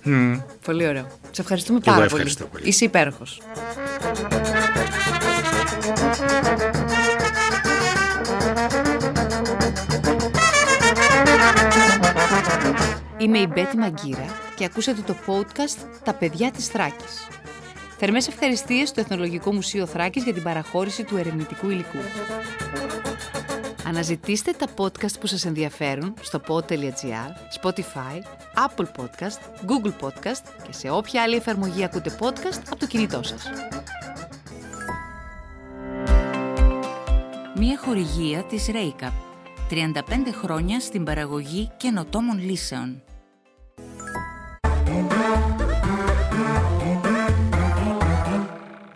Πολύ 0.64 0.87
ωραίο. 0.87 1.07
Σε 1.31 1.40
ευχαριστούμε 1.40 1.81
εγώ 1.85 1.94
πάρα 1.94 2.04
ευχαριστώ 2.04 2.44
πολύ. 2.44 2.68
Είσαι 2.68 2.85
υπέροχος. 2.85 3.40
Είμαι 13.20 13.38
η 13.38 13.48
Μπέτη 13.54 13.76
Μαγκύρα 13.76 14.26
και 14.57 14.64
ακούσατε 14.64 15.00
το 15.00 15.16
podcast 15.26 15.88
«Τα 16.04 16.14
παιδιά 16.14 16.50
της 16.50 16.66
Θράκης». 16.66 17.28
Θερμές 17.98 18.28
ευχαριστίες 18.28 18.88
στο 18.88 19.00
Εθνολογικό 19.00 19.52
Μουσείο 19.52 19.87
Θράκης 19.87 20.24
για 20.24 20.33
την 20.33 20.42
παραχώρηση 20.42 21.04
του 21.04 21.16
ερευνητικού 21.16 21.70
υλικού. 21.70 21.98
Αναζητήστε 23.87 24.52
τα 24.52 24.66
podcast 24.76 25.20
που 25.20 25.26
σας 25.26 25.44
ενδιαφέρουν 25.44 26.14
στο 26.20 26.40
pod.gr, 26.48 27.61
Spotify, 27.62 28.18
Apple 28.66 28.87
Podcast, 28.96 29.66
Google 29.66 29.92
Podcast 30.00 30.42
και 30.66 30.72
σε 30.72 30.90
όποια 30.90 31.22
άλλη 31.22 31.37
εφαρμογή 31.37 31.85
ακούτε 31.85 32.16
podcast 32.20 32.62
από 32.66 32.76
το 32.76 32.87
κινητό 32.87 33.22
σας. 33.22 33.42
Μία 37.57 37.78
χορηγία 37.78 38.42
της 38.42 38.68
Ρέικα. 38.72 39.12
35 39.70 39.74
χρόνια 40.42 40.81
στην 40.81 41.04
παραγωγή 41.04 41.70
καινοτόμων 41.76 42.38
λύσεων. 42.38 43.02